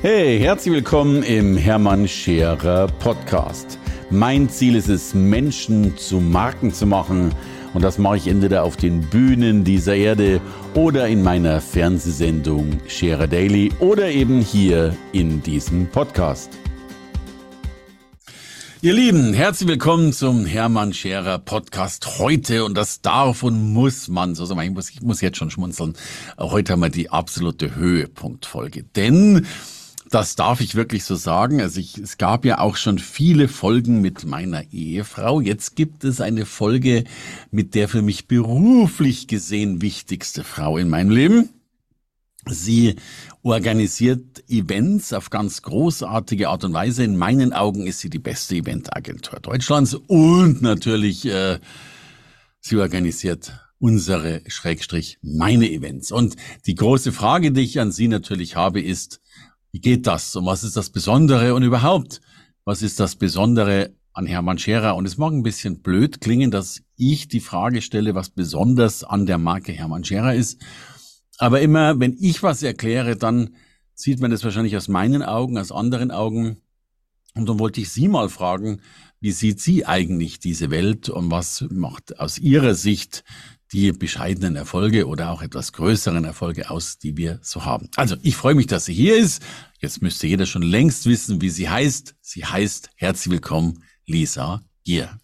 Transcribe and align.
Hey, 0.00 0.38
herzlich 0.38 0.72
willkommen 0.72 1.24
im 1.24 1.56
Hermann 1.56 2.06
Scherer 2.06 2.86
Podcast. 2.86 3.80
Mein 4.10 4.48
Ziel 4.48 4.76
ist 4.76 4.88
es, 4.88 5.12
Menschen 5.12 5.96
zu 5.96 6.20
Marken 6.20 6.72
zu 6.72 6.86
machen. 6.86 7.34
Und 7.74 7.82
das 7.82 7.98
mache 7.98 8.18
ich 8.18 8.28
entweder 8.28 8.62
auf 8.62 8.76
den 8.76 9.00
Bühnen 9.00 9.64
dieser 9.64 9.96
Erde 9.96 10.40
oder 10.74 11.08
in 11.08 11.24
meiner 11.24 11.60
Fernsehsendung 11.60 12.78
Scherer 12.86 13.26
Daily 13.26 13.72
oder 13.80 14.08
eben 14.08 14.40
hier 14.40 14.96
in 15.10 15.42
diesem 15.42 15.88
Podcast. 15.88 16.56
Ihr 18.80 18.92
Lieben, 18.92 19.34
herzlich 19.34 19.68
willkommen 19.68 20.12
zum 20.12 20.46
Hermann 20.46 20.92
Scherer 20.92 21.40
Podcast 21.40 22.20
heute 22.20 22.64
und 22.64 22.76
das 22.76 23.00
darf 23.02 23.42
und 23.42 23.72
muss 23.72 24.06
man 24.06 24.36
so. 24.36 24.44
Ich 24.60 24.70
muss, 24.70 24.90
ich 24.90 25.02
muss 25.02 25.20
jetzt 25.20 25.38
schon 25.38 25.50
schmunzeln. 25.50 25.94
Heute 26.38 26.74
haben 26.74 26.82
wir 26.82 26.88
die 26.88 27.10
absolute 27.10 27.74
Höhepunktfolge, 27.74 28.84
denn 28.84 29.44
das 30.10 30.36
darf 30.36 30.60
ich 30.60 30.74
wirklich 30.74 31.04
so 31.04 31.14
sagen. 31.14 31.60
Also 31.60 31.80
ich, 31.80 31.98
es 31.98 32.18
gab 32.18 32.44
ja 32.44 32.58
auch 32.60 32.76
schon 32.76 32.98
viele 32.98 33.48
Folgen 33.48 34.00
mit 34.00 34.24
meiner 34.24 34.72
Ehefrau. 34.72 35.40
Jetzt 35.40 35.76
gibt 35.76 36.04
es 36.04 36.20
eine 36.20 36.46
Folge 36.46 37.04
mit 37.50 37.74
der 37.74 37.88
für 37.88 38.02
mich 38.02 38.26
beruflich 38.26 39.28
gesehen 39.28 39.82
wichtigste 39.82 40.44
Frau 40.44 40.78
in 40.78 40.88
meinem 40.88 41.10
Leben. 41.10 41.50
Sie 42.46 42.96
organisiert 43.42 44.48
Events 44.48 45.12
auf 45.12 45.28
ganz 45.28 45.62
großartige 45.62 46.48
Art 46.48 46.64
und 46.64 46.72
Weise. 46.72 47.04
In 47.04 47.16
meinen 47.16 47.52
Augen 47.52 47.86
ist 47.86 48.00
sie 48.00 48.10
die 48.10 48.18
beste 48.18 48.56
Eventagentur 48.56 49.40
Deutschlands 49.40 49.94
und 49.94 50.62
natürlich 50.62 51.26
äh, 51.26 51.58
sie 52.60 52.76
organisiert 52.76 53.52
unsere 53.78 54.42
Schrägstrich 54.46 55.18
meine 55.22 55.70
Events. 55.70 56.10
Und 56.10 56.36
die 56.66 56.74
große 56.74 57.12
Frage, 57.12 57.52
die 57.52 57.60
ich 57.60 57.78
an 57.80 57.92
Sie 57.92 58.08
natürlich 58.08 58.56
habe, 58.56 58.80
ist, 58.80 59.20
wie 59.72 59.80
geht 59.80 60.06
das 60.06 60.34
und 60.36 60.46
was 60.46 60.64
ist 60.64 60.76
das 60.76 60.90
Besondere 60.90 61.54
und 61.54 61.62
überhaupt, 61.62 62.20
was 62.64 62.82
ist 62.82 63.00
das 63.00 63.16
Besondere 63.16 63.94
an 64.12 64.26
Hermann 64.26 64.58
Scherer? 64.58 64.96
Und 64.96 65.06
es 65.06 65.18
mag 65.18 65.32
ein 65.32 65.42
bisschen 65.42 65.80
blöd 65.80 66.20
klingen, 66.20 66.50
dass 66.50 66.82
ich 66.96 67.28
die 67.28 67.40
Frage 67.40 67.82
stelle, 67.82 68.14
was 68.14 68.30
besonders 68.30 69.04
an 69.04 69.26
der 69.26 69.38
Marke 69.38 69.72
Hermann 69.72 70.04
Scherer 70.04 70.34
ist. 70.34 70.60
Aber 71.38 71.60
immer, 71.60 72.00
wenn 72.00 72.16
ich 72.18 72.42
was 72.42 72.62
erkläre, 72.62 73.16
dann 73.16 73.54
sieht 73.94 74.20
man 74.20 74.30
das 74.30 74.44
wahrscheinlich 74.44 74.76
aus 74.76 74.88
meinen 74.88 75.22
Augen, 75.22 75.58
aus 75.58 75.72
anderen 75.72 76.10
Augen. 76.10 76.58
Und 77.34 77.48
dann 77.48 77.58
wollte 77.58 77.80
ich 77.80 77.90
Sie 77.90 78.08
mal 78.08 78.28
fragen, 78.28 78.80
wie 79.20 79.32
sieht 79.32 79.60
sie 79.60 79.84
eigentlich 79.84 80.38
diese 80.38 80.70
Welt 80.70 81.08
und 81.08 81.30
was 81.30 81.64
macht 81.70 82.20
aus 82.20 82.38
Ihrer 82.38 82.74
Sicht 82.74 83.24
die 83.72 83.92
bescheidenen 83.92 84.56
Erfolge 84.56 85.06
oder 85.06 85.30
auch 85.30 85.42
etwas 85.42 85.72
größeren 85.72 86.24
Erfolge 86.24 86.70
aus, 86.70 86.98
die 86.98 87.16
wir 87.16 87.38
so 87.42 87.64
haben. 87.64 87.88
Also, 87.96 88.16
ich 88.22 88.36
freue 88.36 88.54
mich, 88.54 88.66
dass 88.66 88.86
sie 88.86 88.94
hier 88.94 89.16
ist. 89.16 89.42
Jetzt 89.78 90.02
müsste 90.02 90.26
jeder 90.26 90.46
schon 90.46 90.62
längst 90.62 91.06
wissen, 91.06 91.40
wie 91.40 91.50
sie 91.50 91.68
heißt. 91.68 92.16
Sie 92.20 92.44
heißt, 92.44 92.90
herzlich 92.96 93.32
willkommen, 93.32 93.82
Lisa 94.06 94.62
Gier. 94.84 95.18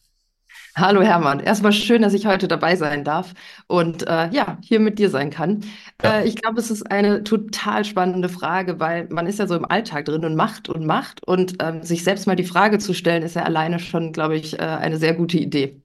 Hallo 0.76 1.02
Hermann, 1.02 1.38
erstmal 1.38 1.72
schön, 1.72 2.02
dass 2.02 2.14
ich 2.14 2.26
heute 2.26 2.48
dabei 2.48 2.74
sein 2.74 3.04
darf 3.04 3.32
und 3.68 4.08
äh, 4.08 4.28
ja, 4.30 4.58
hier 4.60 4.80
mit 4.80 4.98
dir 4.98 5.08
sein 5.08 5.30
kann. 5.30 5.60
Ja. 6.02 6.18
Äh, 6.18 6.26
ich 6.26 6.34
glaube, 6.34 6.58
es 6.58 6.68
ist 6.68 6.90
eine 6.90 7.22
total 7.22 7.84
spannende 7.84 8.28
Frage, 8.28 8.80
weil 8.80 9.06
man 9.08 9.28
ist 9.28 9.38
ja 9.38 9.46
so 9.46 9.54
im 9.54 9.64
Alltag 9.64 10.06
drin 10.06 10.24
und 10.24 10.34
macht 10.34 10.68
und 10.68 10.84
macht 10.84 11.22
und 11.22 11.62
ähm, 11.62 11.84
sich 11.84 12.02
selbst 12.02 12.26
mal 12.26 12.34
die 12.34 12.42
Frage 12.42 12.78
zu 12.78 12.92
stellen, 12.92 13.22
ist 13.22 13.36
ja 13.36 13.44
alleine 13.44 13.78
schon, 13.78 14.12
glaube 14.12 14.36
ich, 14.36 14.58
äh, 14.58 14.62
eine 14.62 14.98
sehr 14.98 15.14
gute 15.14 15.38
Idee. 15.38 15.83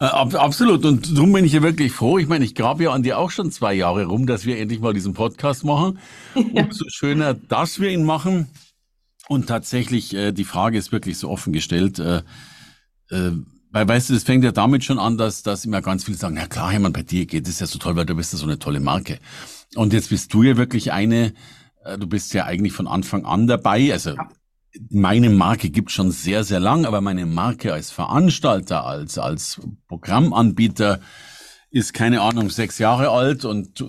Äh, 0.00 0.06
absolut. 0.06 0.84
Und 0.86 1.14
darum 1.14 1.32
bin 1.32 1.44
ich 1.44 1.52
ja 1.52 1.62
wirklich 1.62 1.92
froh. 1.92 2.18
Ich 2.18 2.26
meine, 2.26 2.44
ich 2.44 2.54
grabe 2.54 2.84
ja 2.84 2.90
an 2.90 3.02
dir 3.02 3.18
auch 3.18 3.30
schon 3.30 3.52
zwei 3.52 3.74
Jahre 3.74 4.06
rum, 4.06 4.26
dass 4.26 4.46
wir 4.46 4.58
endlich 4.58 4.80
mal 4.80 4.94
diesen 4.94 5.14
Podcast 5.14 5.64
machen. 5.64 5.98
Ja. 6.54 6.64
Umso 6.64 6.86
schöner, 6.88 7.34
dass 7.34 7.80
wir 7.80 7.90
ihn 7.90 8.04
machen. 8.04 8.48
Und 9.28 9.46
tatsächlich, 9.46 10.14
äh, 10.14 10.32
die 10.32 10.44
Frage 10.44 10.78
ist 10.78 10.90
wirklich 10.90 11.18
so 11.18 11.28
offen 11.28 11.52
gestellt. 11.52 11.98
Äh, 11.98 12.22
äh, 13.10 13.32
weil, 13.70 13.86
weißt 13.86 14.10
du, 14.10 14.14
es 14.14 14.24
fängt 14.24 14.42
ja 14.42 14.52
damit 14.52 14.84
schon 14.84 14.98
an, 14.98 15.18
dass, 15.18 15.42
dass 15.42 15.64
immer 15.64 15.82
ganz 15.82 16.04
viele 16.04 16.16
sagen, 16.16 16.36
ja 16.36 16.46
klar, 16.46 16.72
Hermann, 16.72 16.92
bei 16.92 17.02
dir 17.02 17.26
geht 17.26 17.46
es 17.46 17.60
ja 17.60 17.66
so 17.66 17.78
toll, 17.78 17.94
weil 17.94 18.06
du 18.06 18.14
bist 18.14 18.32
ja 18.32 18.38
so 18.38 18.46
eine 18.46 18.58
tolle 18.58 18.80
Marke. 18.80 19.18
Und 19.74 19.92
jetzt 19.92 20.08
bist 20.08 20.32
du 20.32 20.42
ja 20.42 20.56
wirklich 20.56 20.92
eine, 20.92 21.34
äh, 21.84 21.98
du 21.98 22.06
bist 22.06 22.32
ja 22.32 22.44
eigentlich 22.44 22.72
von 22.72 22.86
Anfang 22.86 23.26
an 23.26 23.46
dabei. 23.46 23.92
Also 23.92 24.10
ja 24.10 24.28
meine 24.88 25.30
Marke 25.30 25.70
gibt 25.70 25.90
schon 25.90 26.10
sehr, 26.10 26.44
sehr 26.44 26.60
lang, 26.60 26.84
aber 26.84 27.00
meine 27.00 27.26
Marke 27.26 27.72
als 27.72 27.90
Veranstalter, 27.90 28.84
als, 28.84 29.18
als 29.18 29.60
Programmanbieter 29.88 31.00
ist 31.70 31.92
keine 31.92 32.20
Ahnung, 32.22 32.50
sechs 32.50 32.78
Jahre 32.78 33.10
alt 33.10 33.44
und 33.44 33.84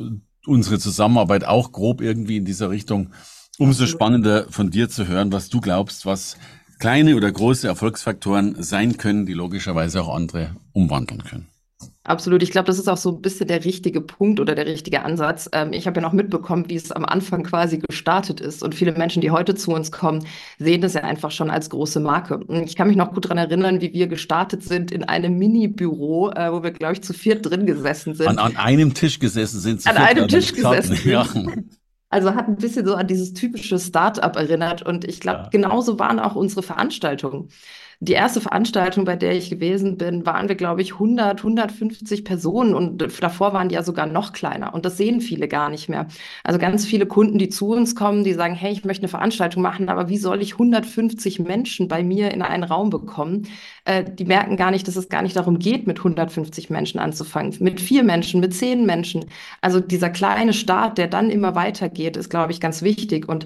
unsere 0.46 0.80
Zusammenarbeit 0.80 1.46
auch 1.46 1.72
grob 1.72 2.02
irgendwie 2.02 2.38
in 2.38 2.46
dieser 2.46 2.70
Richtung. 2.70 3.12
Umso 3.58 3.86
spannender 3.86 4.48
von 4.50 4.72
dir 4.72 4.90
zu 4.90 5.08
hören, 5.08 5.32
was 5.32 5.50
du 5.50 5.62
glaubst, 5.62 6.06
was 6.06 6.38
kleine 6.80 7.16
oder 7.16 7.32
große 7.32 7.68
Erfolgsfaktoren 7.68 8.62
sein 8.62 8.98
können, 8.98 9.26
die 9.26 9.34
logischerweise 9.34 10.02
auch 10.02 10.16
andere 10.16 10.56
umwandeln 10.74 11.24
können. 11.24 11.51
Absolut. 12.04 12.42
Ich 12.42 12.50
glaube, 12.50 12.66
das 12.66 12.80
ist 12.80 12.88
auch 12.88 12.98
so 12.98 13.12
ein 13.12 13.22
bisschen 13.22 13.48
der 13.48 13.64
richtige 13.64 14.02
Punkt 14.02 14.40
oder 14.40 14.56
der 14.56 14.66
richtige 14.66 15.04
Ansatz. 15.04 15.48
Ähm, 15.54 15.72
ich 15.72 15.86
habe 15.86 16.00
ja 16.00 16.02
noch 16.02 16.14
mitbekommen, 16.14 16.68
wie 16.68 16.76
es 16.76 16.92
am 16.92 17.06
Anfang 17.06 17.44
quasi 17.44 17.78
gestartet 17.78 18.42
ist. 18.42 18.64
Und 18.64 18.74
viele 18.74 18.94
Menschen, 18.94 19.22
die 19.22 19.30
heute 19.30 19.54
zu 19.54 19.72
uns 19.72 19.92
kommen, 19.92 20.26
sehen 20.58 20.82
das 20.82 20.96
ja 20.96 21.02
einfach 21.02 21.30
schon 21.30 21.52
als 21.52 21.70
große 21.70 22.00
Marke. 22.00 22.38
Und 22.38 22.64
ich 22.64 22.76
kann 22.76 22.88
mich 22.88 22.98
noch 22.98 23.14
gut 23.14 23.26
daran 23.26 23.38
erinnern, 23.38 23.82
wie 23.82 23.94
wir 23.94 24.08
gestartet 24.08 24.64
sind 24.64 24.92
in 24.92 25.04
einem 25.04 25.38
Mini-Büro, 25.38 26.32
äh, 26.32 26.52
wo 26.52 26.64
wir, 26.64 26.72
glaube 26.72 26.94
ich, 26.94 27.04
zu 27.04 27.14
viert 27.14 27.46
drin 27.46 27.68
gesessen 27.68 28.16
sind. 28.16 28.28
An, 28.28 28.40
an 28.40 28.58
einem 28.58 28.96
Tisch 28.96 29.20
gesessen 29.20 29.60
sind. 29.60 29.86
An 29.86 29.98
einem 29.98 30.28
Tisch 30.28 30.54
gesessen. 30.54 30.98
Ja. 31.06 31.28
Also 32.14 32.36
hat 32.36 32.50
ein 32.50 32.58
bisschen 32.58 32.86
so 32.86 32.96
an 32.96 33.08
dieses 33.08 33.34
typische 33.34 33.80
Start-up 33.80 34.36
erinnert. 34.36 34.82
Und 34.82 35.06
ich 35.06 35.22
glaube, 35.22 35.44
ja. 35.44 35.50
genauso 35.50 35.98
waren 35.98 36.20
auch 36.20 36.36
unsere 36.36 36.62
Veranstaltungen. 36.62 37.48
Die 38.04 38.14
erste 38.14 38.42
Veranstaltung, 38.42 39.06
bei 39.06 39.16
der 39.16 39.36
ich 39.38 39.52
gewesen 39.52 39.96
bin, 39.96 40.26
waren 40.26 40.48
wir, 40.48 40.56
glaube 40.56 40.82
ich, 40.82 40.94
100, 40.94 41.38
150 41.38 42.26
Personen 42.26 42.74
und 42.74 42.98
davor 43.22 43.54
waren 43.54 43.70
die 43.70 43.76
ja 43.76 43.84
sogar 43.84 44.08
noch 44.08 44.34
kleiner. 44.34 44.74
Und 44.74 44.86
das 44.86 44.98
sehen 44.98 45.22
viele 45.22 45.48
gar 45.48 45.70
nicht 45.70 45.88
mehr. 45.88 46.08
Also 46.44 46.58
ganz 46.58 46.84
viele 46.84 47.06
Kunden, 47.06 47.38
die 47.38 47.50
zu 47.50 47.70
uns 47.74 47.94
kommen, 47.96 48.24
die 48.24 48.34
sagen, 48.34 48.56
hey, 48.56 48.72
ich 48.72 48.86
möchte 48.86 49.04
eine 49.04 49.10
Veranstaltung 49.10 49.62
machen, 49.62 49.88
aber 49.88 50.10
wie 50.10 50.18
soll 50.18 50.42
ich 50.42 50.54
150 50.54 51.38
Menschen 51.42 51.88
bei 51.88 52.04
mir 52.04 52.32
in 52.32 52.42
einen 52.42 52.64
Raum 52.64 52.90
bekommen? 52.90 53.48
Äh, 53.86 54.04
die 54.04 54.26
merken 54.26 54.58
gar 54.58 54.72
nicht, 54.72 54.88
dass 54.88 54.96
es 54.96 55.08
gar 55.08 55.22
nicht 55.22 55.36
darum 55.36 55.60
geht, 55.60 55.86
mit 55.86 56.00
150 56.00 56.72
Menschen 56.72 57.00
anzufangen. 57.00 57.56
Mit 57.60 57.80
vier 57.80 58.04
Menschen, 58.04 58.40
mit 58.40 58.56
zehn 58.56 58.84
Menschen. 58.88 59.26
Also 59.62 59.80
dieser 59.80 60.10
kleine 60.10 60.54
Start, 60.54 60.98
der 60.98 61.08
dann 61.08 61.30
immer 61.30 61.54
weitergeht, 61.54 62.18
ist, 62.18 62.32
glaube 62.32 62.52
ich, 62.52 62.60
ganz 62.60 62.82
wichtig. 62.82 63.30
Und 63.30 63.46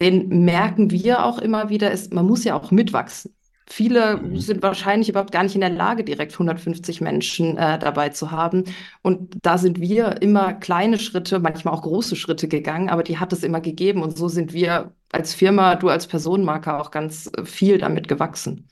den 0.00 0.44
merken 0.44 0.90
wir 0.92 1.24
auch 1.24 1.38
immer 1.38 1.68
wieder, 1.68 1.90
ist, 1.90 2.12
man 2.14 2.26
muss 2.26 2.44
ja 2.44 2.54
auch 2.54 2.70
mitwachsen. 2.70 3.34
Viele 3.70 4.16
mhm. 4.16 4.38
sind 4.38 4.62
wahrscheinlich 4.62 5.10
überhaupt 5.10 5.32
gar 5.32 5.42
nicht 5.42 5.54
in 5.54 5.60
der 5.60 5.70
Lage, 5.70 6.02
direkt 6.02 6.32
150 6.32 7.00
Menschen 7.02 7.58
äh, 7.58 7.78
dabei 7.78 8.08
zu 8.08 8.30
haben. 8.30 8.64
Und 9.02 9.36
da 9.42 9.58
sind 9.58 9.78
wir 9.78 10.22
immer 10.22 10.54
kleine 10.54 10.98
Schritte, 10.98 11.38
manchmal 11.38 11.74
auch 11.74 11.82
große 11.82 12.16
Schritte 12.16 12.48
gegangen, 12.48 12.88
aber 12.88 13.02
die 13.02 13.18
hat 13.18 13.32
es 13.32 13.44
immer 13.44 13.60
gegeben. 13.60 14.02
Und 14.02 14.16
so 14.16 14.28
sind 14.28 14.54
wir 14.54 14.92
als 15.12 15.34
Firma, 15.34 15.74
du 15.74 15.88
als 15.88 16.06
Personenmarker 16.06 16.80
auch 16.80 16.90
ganz 16.90 17.30
viel 17.44 17.78
damit 17.78 18.08
gewachsen. 18.08 18.68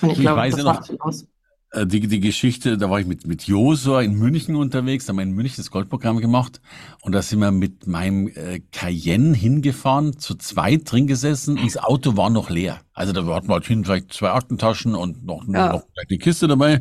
Und 0.00 0.10
ich, 0.10 0.18
ich 0.18 0.20
glaube, 0.22 0.48
das 0.48 0.62
macht 0.62 0.86
viel 0.86 0.98
aus. 1.00 1.26
Äh, 1.74 1.86
die, 1.86 2.00
die 2.00 2.20
Geschichte, 2.20 2.78
da 2.78 2.88
war 2.90 3.00
ich 3.00 3.06
mit, 3.06 3.26
mit 3.26 3.44
Josua 3.44 4.02
in 4.02 4.14
München 4.14 4.56
unterwegs, 4.56 5.08
haben 5.08 5.16
wir 5.16 5.22
in 5.22 5.32
München 5.32 5.56
das 5.58 5.70
Goldprogramm 5.70 6.20
gemacht 6.20 6.60
und 7.02 7.12
da 7.12 7.22
sind 7.22 7.40
wir 7.40 7.50
mit 7.50 7.86
meinem 7.86 8.28
äh, 8.28 8.60
Cayenne 8.72 9.34
hingefahren, 9.34 10.18
zu 10.18 10.34
zweit 10.36 10.90
drin 10.90 11.06
gesessen 11.06 11.58
und 11.58 11.66
das 11.66 11.76
Auto 11.76 12.16
war 12.16 12.30
noch 12.30 12.50
leer. 12.50 12.80
Also 12.92 13.12
da 13.12 13.24
hatten 13.34 13.48
wir 13.48 13.54
halt 13.54 13.66
hinten 13.66 13.84
vielleicht 13.84 14.12
zwei 14.12 14.30
Aktentaschen 14.30 14.94
und 14.94 15.24
noch, 15.24 15.46
ja. 15.48 15.72
noch 15.72 15.84
die 16.08 16.18
Kiste 16.18 16.48
dabei. 16.48 16.80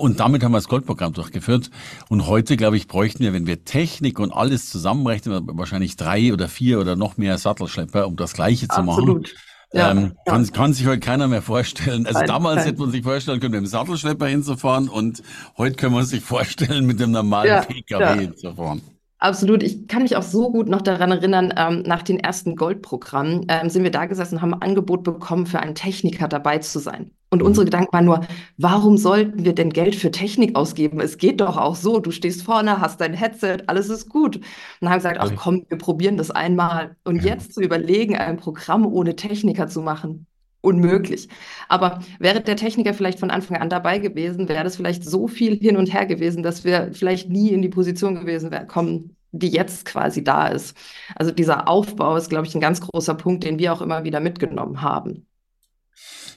Und 0.00 0.18
damit 0.18 0.42
haben 0.42 0.52
wir 0.52 0.58
das 0.58 0.68
Goldprogramm 0.68 1.12
durchgeführt. 1.12 1.70
Und 2.08 2.26
heute, 2.26 2.56
glaube 2.56 2.78
ich, 2.78 2.88
bräuchten 2.88 3.22
wir, 3.22 3.34
wenn 3.34 3.46
wir 3.46 3.66
Technik 3.66 4.18
und 4.18 4.32
alles 4.32 4.70
zusammenrechnen, 4.70 5.46
wahrscheinlich 5.58 5.96
drei 5.96 6.32
oder 6.32 6.48
vier 6.48 6.80
oder 6.80 6.96
noch 6.96 7.18
mehr 7.18 7.36
Sattelschlepper, 7.36 8.06
um 8.06 8.16
das 8.16 8.32
Gleiche 8.32 8.66
zu 8.66 8.78
Absolut. 8.78 9.24
machen. 9.24 9.36
Ja, 9.74 9.90
ähm, 9.90 10.12
ja. 10.26 10.32
Kann, 10.32 10.52
kann 10.52 10.72
sich 10.72 10.86
heute 10.86 11.00
keiner 11.00 11.26
mehr 11.26 11.42
vorstellen. 11.42 12.06
Also 12.06 12.20
nein, 12.20 12.28
damals 12.28 12.56
nein. 12.56 12.66
hätte 12.66 12.80
man 12.80 12.90
sich 12.90 13.02
vorstellen 13.02 13.40
können, 13.40 13.52
mit 13.52 13.60
dem 13.62 13.66
Sattelschlepper 13.66 14.26
hinzufahren 14.26 14.88
und 14.88 15.22
heute 15.58 15.74
können 15.76 15.94
wir 15.94 16.04
sich 16.04 16.22
vorstellen, 16.22 16.86
mit 16.86 17.00
dem 17.00 17.10
normalen 17.10 17.48
ja, 17.48 17.62
PKW 17.62 18.20
hinzufahren. 18.20 18.82
Absolut. 19.18 19.62
Ich 19.62 19.88
kann 19.88 20.02
mich 20.02 20.16
auch 20.16 20.22
so 20.22 20.52
gut 20.52 20.68
noch 20.68 20.82
daran 20.82 21.10
erinnern, 21.10 21.52
ähm, 21.56 21.82
nach 21.86 22.02
den 22.02 22.20
ersten 22.20 22.56
Goldprogrammen 22.56 23.46
ähm, 23.48 23.70
sind 23.70 23.82
wir 23.82 23.90
da 23.90 24.06
gesessen 24.06 24.36
und 24.36 24.42
haben 24.42 24.54
ein 24.54 24.62
Angebot 24.62 25.02
bekommen, 25.02 25.46
für 25.46 25.60
einen 25.60 25.74
Techniker 25.74 26.28
dabei 26.28 26.58
zu 26.58 26.78
sein. 26.78 27.10
Und 27.34 27.40
mhm. 27.40 27.46
unsere 27.46 27.64
Gedanken 27.64 27.92
waren 27.92 28.04
nur, 28.04 28.20
warum 28.58 28.96
sollten 28.96 29.44
wir 29.44 29.54
denn 29.54 29.70
Geld 29.70 29.96
für 29.96 30.12
Technik 30.12 30.54
ausgeben? 30.54 31.00
Es 31.00 31.18
geht 31.18 31.40
doch 31.40 31.56
auch 31.56 31.74
so. 31.74 31.98
Du 31.98 32.12
stehst 32.12 32.42
vorne, 32.42 32.80
hast 32.80 33.00
dein 33.00 33.12
Headset, 33.12 33.64
alles 33.66 33.88
ist 33.90 34.08
gut. 34.08 34.36
Und 34.80 34.88
haben 34.88 34.98
gesagt, 34.98 35.18
ach 35.18 35.32
komm, 35.34 35.66
wir 35.68 35.76
probieren 35.76 36.16
das 36.16 36.30
einmal. 36.30 36.94
Und 37.02 37.24
jetzt 37.24 37.52
zu 37.52 37.60
überlegen, 37.60 38.16
ein 38.16 38.36
Programm 38.36 38.86
ohne 38.86 39.16
Techniker 39.16 39.66
zu 39.66 39.82
machen, 39.82 40.26
unmöglich. 40.60 41.28
Aber 41.68 41.98
wäre 42.20 42.40
der 42.40 42.56
Techniker 42.56 42.94
vielleicht 42.94 43.18
von 43.18 43.30
Anfang 43.30 43.56
an 43.56 43.68
dabei 43.68 43.98
gewesen, 43.98 44.48
wäre 44.48 44.62
das 44.62 44.76
vielleicht 44.76 45.04
so 45.04 45.26
viel 45.26 45.56
hin 45.56 45.76
und 45.76 45.92
her 45.92 46.06
gewesen, 46.06 46.44
dass 46.44 46.62
wir 46.62 46.90
vielleicht 46.92 47.30
nie 47.30 47.48
in 47.48 47.62
die 47.62 47.68
Position 47.68 48.14
gewesen 48.14 48.52
wär, 48.52 48.64
kommen 48.64 49.16
die 49.32 49.48
jetzt 49.48 49.84
quasi 49.84 50.22
da 50.22 50.46
ist. 50.46 50.76
Also 51.16 51.32
dieser 51.32 51.68
Aufbau 51.68 52.16
ist, 52.16 52.30
glaube 52.30 52.46
ich, 52.46 52.54
ein 52.54 52.60
ganz 52.60 52.80
großer 52.80 53.14
Punkt, 53.14 53.42
den 53.42 53.58
wir 53.58 53.72
auch 53.72 53.82
immer 53.82 54.04
wieder 54.04 54.20
mitgenommen 54.20 54.80
haben. 54.80 55.26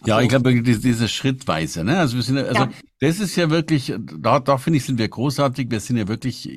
Ja, 0.05 0.21
ich 0.21 0.29
glaube, 0.29 0.61
diese 0.61 1.07
Schrittweise, 1.07 1.83
ne? 1.83 1.99
Also 1.99 2.15
wir 2.15 2.23
sind, 2.23 2.38
also 2.38 2.63
ja. 2.63 2.69
das 2.99 3.19
ist 3.19 3.35
ja 3.35 3.49
wirklich, 3.49 3.94
da, 4.19 4.39
da 4.39 4.57
finde 4.57 4.77
ich, 4.77 4.85
sind 4.85 4.99
wir 4.99 5.07
großartig. 5.07 5.69
Wir 5.69 5.79
sind 5.79 5.97
ja 5.97 6.07
wirklich 6.07 6.49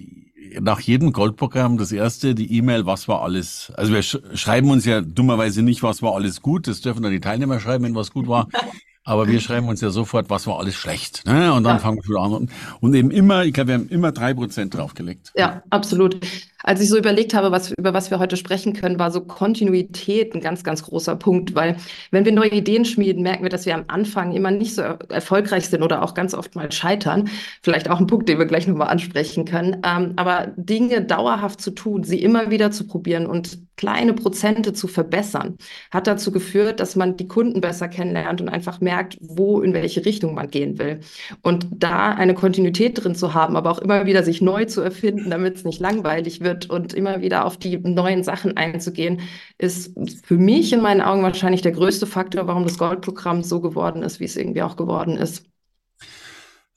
nach 0.61 0.81
jedem 0.81 1.13
Goldprogramm 1.13 1.79
das 1.79 1.93
erste, 1.93 2.35
die 2.35 2.57
E-Mail, 2.57 2.87
was 2.87 3.09
war 3.09 3.23
alles. 3.23 3.73
Also 3.77 3.93
wir 3.93 4.03
sch 4.03 4.19
schreiben 4.35 4.71
uns 4.71 4.85
ja 4.85 5.01
dummerweise 5.01 5.63
nicht, 5.63 5.83
was 5.83 6.03
war 6.03 6.15
alles 6.15 6.43
gut. 6.43 6.67
Das 6.67 6.81
dürfen 6.81 7.03
dann 7.03 7.13
die 7.13 7.21
Teilnehmer 7.21 7.61
schreiben, 7.61 7.85
wenn 7.85 7.95
was 7.95 8.11
gut 8.11 8.27
war. 8.29 8.49
Aber 9.05 9.27
wir 9.29 9.41
schreiben 9.41 9.67
uns 9.69 9.81
ja 9.81 9.89
sofort, 9.89 10.29
was 10.29 10.47
war 10.47 10.59
alles 10.59 10.75
schlecht. 10.75 11.25
Ne? 11.27 11.55
Und 11.55 11.65
dann 11.65 11.77
ja. 11.77 11.79
fangen 11.79 11.99
wir 11.99 12.09
wieder 12.09 12.21
an. 12.21 12.51
Und 12.81 12.95
eben 12.95 13.11
immer, 13.11 13.45
ich 13.45 13.55
glaube, 13.55 13.69
wir 13.69 13.75
haben 13.77 13.89
immer 13.89 14.13
drei 14.13 14.35
Prozent 14.35 14.75
draufgelegt. 14.75 15.33
Ja, 15.35 15.63
absolut. 15.71 16.19
Als 16.63 16.83
ich 16.83 16.91
so 16.91 16.99
überlegt 16.99 17.33
habe, 17.33 17.51
was, 17.51 17.73
über 17.73 17.95
was 17.95 18.11
wir 18.11 18.19
heute 18.19 18.37
sprechen 18.37 18.75
können, 18.75 18.99
war 18.99 19.11
so 19.11 19.23
Kontinuität 19.23 20.35
ein 20.35 20.43
ganz, 20.43 20.63
ganz 20.63 20.83
großer 20.83 21.17
Punkt, 21.17 21.55
weil 21.55 21.77
wenn 22.11 22.27
wir 22.27 22.33
neue 22.33 22.51
Ideen 22.51 22.85
schmieden, 22.85 23.23
merken 23.23 23.43
wir, 23.43 23.49
dass 23.49 23.65
wir 23.65 23.75
am 23.75 23.85
Anfang 23.89 24.33
immer 24.33 24.51
nicht 24.51 24.75
so 24.75 24.83
erfolgreich 24.83 25.71
sind 25.71 25.83
oder 25.83 26.03
auch 26.03 26.13
ganz 26.13 26.35
oft 26.35 26.55
mal 26.55 26.71
scheitern. 26.71 27.31
Vielleicht 27.63 27.89
auch 27.89 27.99
ein 27.99 28.07
Punkt, 28.07 28.29
den 28.29 28.39
wir 28.39 28.45
gleich 28.45 28.67
nochmal 28.67 28.89
ansprechen 28.89 29.47
können. 29.47 29.81
Ähm, 29.83 30.13
aber 30.17 30.49
Dinge 30.57 31.03
dauerhaft 31.03 31.63
zu 31.63 31.71
tun, 31.71 32.05
sie 32.05 32.23
immer 32.23 32.51
wieder 32.51 32.71
zu 32.71 32.87
probieren 32.87 33.25
und 33.25 33.59
kleine 33.81 34.13
Prozente 34.13 34.75
zu 34.75 34.89
verbessern, 34.89 35.57
hat 35.91 36.07
dazu 36.07 36.33
geführt, 36.33 36.81
dass 36.81 36.97
man 36.97 37.17
die 37.17 37.27
Kunden 37.27 37.63
besser 37.63 37.89
kennenlernt 37.89 38.43
und 38.43 38.51
einfach 38.51 38.83
merkt, 38.91 39.17
wo, 39.21 39.61
in 39.61 39.73
welche 39.73 40.05
Richtung 40.05 40.35
man 40.35 40.51
gehen 40.51 40.79
will. 40.79 41.01
Und 41.43 41.69
da 41.71 42.13
eine 42.13 42.35
Kontinuität 42.35 43.03
drin 43.03 43.15
zu 43.15 43.35
haben, 43.35 43.57
aber 43.57 43.71
auch 43.71 43.79
immer 43.79 44.05
wieder 44.05 44.25
sich 44.25 44.41
neu 44.41 44.65
zu 44.65 44.81
erfinden, 44.81 45.31
damit 45.31 45.57
es 45.57 45.65
nicht 45.65 45.81
langweilig 45.81 46.41
wird, 46.41 46.69
und 46.69 46.93
immer 46.93 47.23
wieder 47.23 47.45
auf 47.47 47.57
die 47.57 47.79
neuen 47.79 48.25
Sachen 48.25 48.57
einzugehen, 48.57 49.21
ist 49.59 49.95
für 50.25 50.37
mich 50.37 50.73
in 50.73 50.83
meinen 50.83 51.01
Augen 51.01 51.23
wahrscheinlich 51.23 51.63
der 51.63 51.73
größte 51.73 52.07
Faktor, 52.07 52.49
warum 52.49 52.65
das 52.65 52.79
Goldprogramm 52.79 53.45
so 53.45 53.61
geworden 53.61 54.03
ist, 54.03 54.19
wie 54.19 54.25
es 54.25 54.37
irgendwie 54.37 54.63
auch 54.63 54.77
geworden 54.77 55.17
ist. 55.17 55.45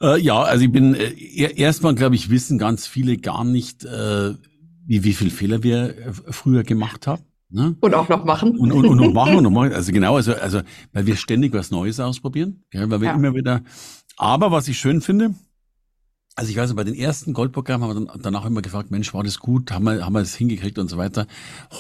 Äh, 0.02 0.20
ja, 0.20 0.42
also 0.42 0.66
ich 0.66 0.72
bin 0.72 0.94
äh, 0.94 1.54
erstmal, 1.56 1.96
glaube 1.96 2.16
ich, 2.16 2.30
wissen 2.30 2.60
ganz 2.60 2.86
viele 2.86 3.18
gar 3.18 3.44
nicht, 3.44 3.86
äh, 3.86 4.34
wie, 4.86 5.04
wie 5.04 5.14
viel 5.14 5.32
Fehler 5.32 5.64
wir 5.64 5.98
äh, 5.98 6.14
früher 6.30 6.64
gemacht 6.64 7.08
haben. 7.08 7.24
Ne? 7.54 7.76
Und 7.82 7.94
auch 7.94 8.10
noch 8.10 8.26
machen. 8.26 8.58
Und, 8.58 8.72
und, 8.72 8.86
und 8.86 8.98
noch 8.98 9.14
machen 9.14 9.36
und 9.36 9.44
noch 9.44 9.52
machen. 9.52 9.74
Also 9.74 9.92
genau, 9.92 10.16
also, 10.16 10.34
also 10.34 10.62
weil 10.92 11.06
wir 11.06 11.16
ständig 11.16 11.54
was 11.54 11.70
Neues 11.70 12.00
ausprobieren, 12.00 12.64
ja, 12.74 12.90
weil 12.90 13.00
wir 13.00 13.10
ja. 13.10 13.14
immer 13.14 13.36
wieder. 13.36 13.62
Aber 14.18 14.52
was 14.52 14.68
ich 14.68 14.80
schön 14.80 15.02
finde, 15.02 15.36
also 16.36 16.50
ich 16.50 16.58
weiß 16.58 16.70
nicht, 16.70 16.78
bei 16.78 16.84
den 16.84 16.96
ersten 16.96 17.34
Goldprogrammen 17.34 17.88
haben 17.88 17.96
wir 17.96 18.06
dann 18.08 18.22
danach 18.22 18.46
immer 18.46 18.62
gefragt, 18.64 18.90
Mensch, 18.90 19.14
war 19.14 19.24
das 19.24 19.40
gut, 19.40 19.72
haben 19.72 19.84
wir, 19.84 20.04
haben 20.04 20.14
wir 20.14 20.20
das 20.20 20.34
hingekriegt 20.34 20.80
und 20.80 20.90
so 20.90 20.98
weiter. 20.98 21.28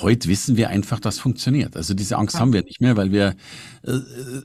Heute 0.02 0.30
wissen 0.30 0.58
wir 0.58 0.70
einfach, 0.70 1.00
dass 1.00 1.18
funktioniert. 1.18 1.76
Also 1.76 1.96
diese 1.96 2.18
Angst 2.18 2.36
ja. 2.36 2.42
haben 2.42 2.54
wir 2.54 2.64
nicht 2.64 2.80
mehr, 2.80 2.96
weil 2.96 3.12
wir 3.12 3.36
äh, 3.86 4.00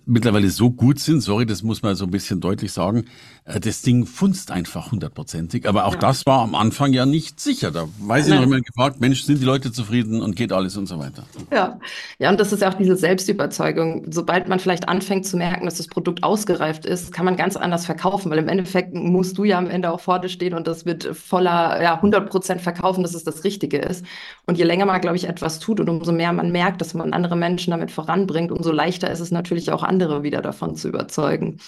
mittlerweile 0.07 0.49
so 0.49 0.71
gut 0.71 0.99
sind, 0.99 1.21
sorry, 1.21 1.45
das 1.45 1.63
muss 1.63 1.83
man 1.83 1.95
so 1.95 2.05
ein 2.05 2.11
bisschen 2.11 2.41
deutlich 2.41 2.73
sagen, 2.73 3.05
äh, 3.45 3.61
das 3.61 3.83
Ding 3.83 4.07
funzt 4.07 4.51
einfach 4.51 4.93
hundertprozentig. 4.93 5.69
Aber 5.69 5.85
auch 5.85 5.95
ja. 5.95 6.01
das 6.01 6.25
war 6.25 6.41
am 6.41 6.55
Anfang 6.55 6.95
ja 6.95 7.05
nicht 7.05 7.39
sicher. 7.39 7.71
Da 7.71 7.87
weiß 8.01 8.29
ich 8.29 8.35
noch 8.35 8.43
immer 8.43 8.61
gefragt, 8.61 9.01
Mensch, 9.01 9.25
sind 9.25 9.41
die 9.41 9.45
Leute 9.45 9.73
zufrieden 9.73 10.23
und 10.23 10.37
geht 10.37 10.53
alles 10.53 10.77
und 10.79 10.87
so 10.87 10.99
weiter. 10.99 11.25
Ja, 11.53 11.79
ja, 12.19 12.31
und 12.31 12.41
das 12.41 12.53
ist 12.53 12.63
ja 12.63 12.71
auch 12.71 12.75
diese 12.75 12.97
Selbstüberzeugung. 12.97 14.07
Sobald 14.11 14.49
man 14.49 14.59
vielleicht 14.59 14.89
anfängt 14.89 15.27
zu 15.27 15.37
merken, 15.37 15.67
dass 15.67 15.77
das 15.77 15.87
Produkt 15.87 16.23
ausgereift 16.23 16.87
ist, 16.87 17.13
kann 17.13 17.27
man 17.27 17.37
ganz 17.37 17.57
anders 17.57 17.85
verkaufen, 17.85 18.31
weil 18.31 18.39
im 18.39 18.49
Endeffekt 18.49 18.95
musst 18.95 19.37
du 19.37 19.45
ja 19.45 19.59
am 19.59 19.69
Ende 19.69 19.93
auch 19.93 19.98
auch 19.99 20.01
vor 20.01 20.21
dir 20.21 20.29
steht 20.29 20.55
und 20.55 20.67
das 20.67 20.87
wird 20.87 21.05
voller, 21.17 21.83
ja, 21.83 21.97
100 21.97 22.31
Prozent 22.31 22.61
verkaufen, 22.61 23.03
dass 23.03 23.15
es 23.15 23.25
das 23.25 23.45
Richtige 23.45 23.79
ist. 23.79 24.05
Und 24.47 24.59
je 24.59 24.65
länger 24.65 24.87
man, 24.87 25.01
glaube 25.01 25.17
ich, 25.17 25.29
etwas 25.29 25.59
tut 25.59 25.81
und 25.81 25.89
umso 25.89 26.13
mehr 26.13 26.33
man 26.33 26.53
merkt, 26.53 26.81
dass 26.81 26.95
man 26.95 27.13
andere 27.13 27.37
Menschen 27.37 27.73
damit 27.73 27.91
voranbringt, 27.91 28.53
umso 28.53 28.73
leichter 28.73 29.11
ist 29.11 29.21
es 29.21 29.31
natürlich 29.31 29.71
auch 29.73 29.83
andere 29.83 30.23
wieder 30.23 30.43
davon 30.43 30.77
zu 30.77 30.89
überzeugen. 30.89 31.61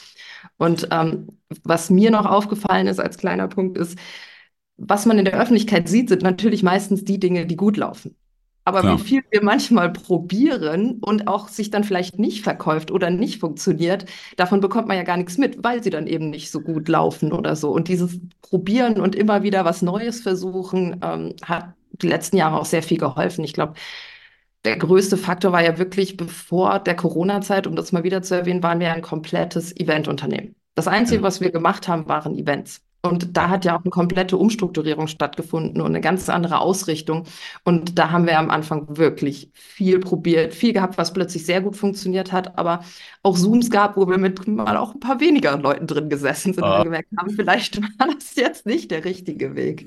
Und 0.59 0.89
ähm, 0.91 1.39
was 1.65 1.91
mir 1.91 2.11
noch 2.11 2.27
aufgefallen 2.27 2.87
ist 2.87 3.01
als 3.01 3.19
kleiner 3.19 3.49
Punkt 3.49 3.79
ist, 3.79 3.99
was 4.77 5.07
man 5.07 5.19
in 5.19 5.27
der 5.27 5.39
Öffentlichkeit 5.39 5.89
sieht, 5.89 6.09
sind 6.09 6.23
natürlich 6.23 6.63
meistens 6.63 7.05
die 7.05 7.21
Dinge, 7.21 7.47
die 7.47 7.57
gut 7.57 7.77
laufen. 7.77 8.17
Aber 8.65 8.81
Klar. 8.81 8.99
wie 8.99 9.03
viel 9.03 9.23
wir 9.31 9.43
manchmal 9.43 9.93
probieren 9.93 10.99
und 11.01 11.29
auch 11.29 11.49
sich 11.49 11.71
dann 11.71 11.83
vielleicht 11.83 12.19
nicht 12.19 12.43
verkauft 12.45 12.91
oder 12.91 13.11
nicht 13.11 13.41
funktioniert, 13.41 14.05
davon 14.37 14.61
bekommt 14.61 14.87
man 14.87 14.97
ja 14.97 15.03
gar 15.03 15.17
nichts 15.17 15.39
mit, 15.39 15.65
weil 15.65 15.83
sie 15.83 15.91
dann 15.91 16.07
eben 16.07 16.31
nicht 16.31 16.51
so 16.51 16.61
gut 16.61 16.89
laufen 16.89 17.33
oder 17.33 17.57
so. 17.57 17.71
Und 17.71 17.89
dieses 17.89 18.21
Probieren 18.43 19.01
und 19.01 19.15
immer 19.15 19.43
wieder 19.43 19.65
was 19.65 19.81
Neues 19.83 20.21
versuchen, 20.21 21.01
ähm, 21.03 21.35
hat 21.43 21.75
die 21.93 22.09
letzten 22.09 22.37
Jahre 22.37 22.59
auch 22.59 22.65
sehr 22.65 22.83
viel 22.83 22.99
geholfen. 22.99 23.45
Ich 23.45 23.55
glaube, 23.55 23.75
der 24.65 24.77
größte 24.77 25.17
Faktor 25.17 25.53
war 25.53 25.65
ja 25.65 25.79
wirklich, 25.79 26.17
bevor 26.17 26.81
der 26.81 26.97
Corona-Zeit, 26.97 27.67
um 27.67 27.77
das 27.77 27.93
mal 27.93 28.05
wieder 28.05 28.23
zu 28.23 28.35
erwähnen, 28.35 28.63
waren 28.63 28.81
wir 28.81 28.93
ein 28.93 29.03
komplettes 29.03 29.75
Eventunternehmen. 29.77 30.55
Das 30.75 30.87
Einzige, 30.87 31.23
was 31.23 31.41
wir 31.41 31.51
gemacht 31.51 31.89
haben, 31.89 32.09
waren 32.09 32.39
Events. 32.39 32.83
Und 33.03 33.37
da 33.37 33.49
hat 33.49 33.65
ja 33.65 33.77
auch 33.77 33.83
eine 33.83 33.91
komplette 33.91 34.37
Umstrukturierung 34.37 35.07
stattgefunden 35.07 35.81
und 35.81 35.89
eine 35.89 36.03
ganz 36.03 36.29
andere 36.29 36.61
Ausrichtung. 36.61 37.25
Und 37.65 37.99
da 37.99 38.11
haben 38.11 38.27
wir 38.27 38.39
am 38.39 38.51
Anfang 38.51 38.99
wirklich 38.99 39.51
viel 39.55 40.01
probiert, 40.01 40.55
viel 40.55 40.75
gehabt, 40.75 40.99
was 40.99 41.13
plötzlich 41.13 41.47
sehr 41.47 41.63
gut 41.63 41.77
funktioniert 41.77 42.31
hat, 42.33 42.59
aber 42.59 42.85
auch 43.23 43.39
Zooms 43.39 43.71
gab, 43.71 43.97
wo 43.97 44.07
wir 44.07 44.19
mit 44.19 44.47
mal 44.47 44.77
auch 44.77 44.95
ein 44.95 45.01
paar 45.01 45.21
weniger 45.21 45.57
Leuten 45.57 45.87
drin 45.87 46.11
gesessen 46.11 46.53
sind 46.53 46.63
ah. 46.63 46.79
und 46.79 46.85
gemerkt 46.85 47.09
haben, 47.19 47.31
vielleicht 47.31 47.81
war 47.81 48.09
das 48.15 48.35
jetzt 48.35 48.67
nicht 48.67 48.91
der 48.91 49.05
richtige 49.05 49.55
Weg. 49.55 49.87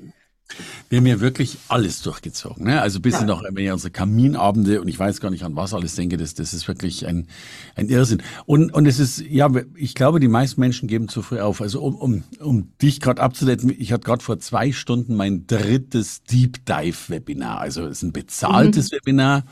Wir 0.88 0.98
haben 0.98 1.06
ja 1.06 1.20
wirklich 1.20 1.58
alles 1.68 2.02
durchgezogen. 2.02 2.66
Ne? 2.66 2.80
Also 2.80 3.00
bis 3.00 3.14
ja. 3.14 3.24
noch 3.24 3.42
wenn 3.42 3.64
ich 3.64 3.72
unsere 3.72 3.90
Kaminabende 3.90 4.80
und 4.80 4.88
ich 4.88 4.98
weiß 4.98 5.20
gar 5.20 5.30
nicht 5.30 5.42
an 5.42 5.56
was 5.56 5.74
alles 5.74 5.96
denke, 5.96 6.16
das, 6.16 6.34
das 6.34 6.54
ist 6.54 6.68
wirklich 6.68 7.06
ein, 7.06 7.26
ein 7.74 7.88
Irrsinn. 7.88 8.22
Und, 8.46 8.72
und 8.72 8.86
es 8.86 8.98
ist, 8.98 9.20
ja, 9.20 9.50
ich 9.74 9.94
glaube, 9.94 10.20
die 10.20 10.28
meisten 10.28 10.60
Menschen 10.60 10.86
geben 10.86 11.08
zu 11.08 11.22
früh 11.22 11.40
auf. 11.40 11.60
Also 11.60 11.80
um, 11.80 11.96
um, 11.96 12.22
um 12.40 12.68
dich 12.78 13.00
gerade 13.00 13.22
abzuleiten, 13.22 13.74
ich 13.76 13.92
hatte 13.92 14.04
gerade 14.04 14.22
vor 14.22 14.38
zwei 14.38 14.72
Stunden 14.72 15.16
mein 15.16 15.46
drittes 15.46 16.22
Deep 16.24 16.64
Dive 16.66 17.08
Webinar. 17.08 17.60
Also 17.60 17.86
es 17.86 17.98
ist 17.98 18.02
ein 18.02 18.12
bezahltes 18.12 18.92
mhm. 18.92 18.96
Webinar. 18.96 19.44